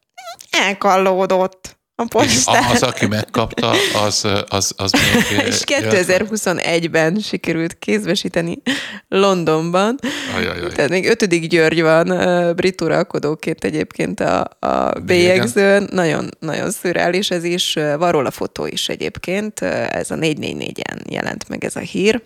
[0.52, 2.64] elkallódott a postán.
[2.72, 3.70] Az, aki megkapta,
[4.06, 5.40] az, az, az még...
[5.48, 8.62] És 2021-ben sikerült kézbesíteni
[9.08, 10.00] Londonban.
[10.36, 10.72] Ajajaj.
[10.72, 12.14] Tehát még ötödik György van
[12.56, 15.88] brit uralkodóként egyébként a, a bélyegzőn.
[15.92, 17.74] Nagyon, nagyon szürreális ez is.
[17.74, 19.60] Van róla fotó is egyébként.
[19.62, 22.22] Ez a 444-en jelent meg ez a hír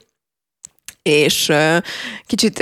[1.01, 1.51] és
[2.25, 2.59] kicsit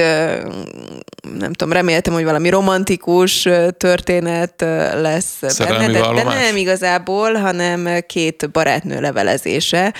[1.37, 3.47] nem tudom, reméltem, hogy valami romantikus
[3.77, 4.61] történet
[4.93, 9.93] lesz benne, de, de nem igazából, hanem két barátnő levelezése,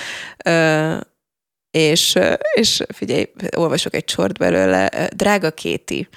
[1.72, 2.20] és,
[2.54, 6.08] és figyelj, olvasok egy sort belőle, drága Kéti,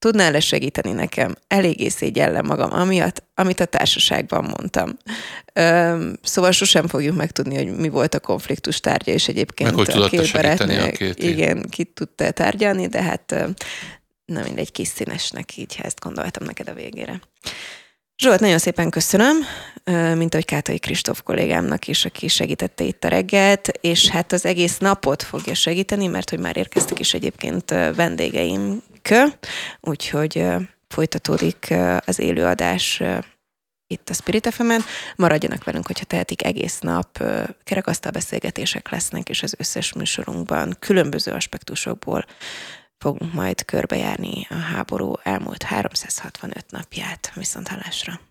[0.00, 1.34] Tudnál-e segíteni nekem?
[1.48, 4.96] Eléggé szégyellem magam, amiatt, amit a társaságban mondtam.
[5.52, 10.02] Ö, szóval sosem fogjuk megtudni, hogy mi volt a konfliktus tárgya, és egyébként Meg, hogy
[10.02, 13.34] a két barátnő, a két igen, ki tudta tárgyalni, de hát
[14.24, 17.20] nem mindegy kis színesnek, így ezt gondoltam neked a végére.
[18.22, 19.36] Zsolt, nagyon szépen köszönöm,
[20.14, 24.78] mint ahogy Kátai Kristóf kollégámnak is, aki segítette itt a reggelt, és hát az egész
[24.78, 28.82] napot fogja segíteni, mert hogy már érkeztek is egyébként vendégeim
[29.80, 30.44] úgyhogy
[30.88, 31.74] folytatódik
[32.04, 33.02] az élőadás
[33.86, 34.82] itt a Spirit fm -en.
[35.16, 37.24] Maradjanak velünk, hogyha tehetik egész nap
[37.64, 42.24] kerekasztal beszélgetések lesznek, és az összes műsorunkban különböző aspektusokból
[43.00, 47.32] fogunk majd körbejárni a háború elmúlt 365 napját.
[47.34, 48.29] Viszont hallásra!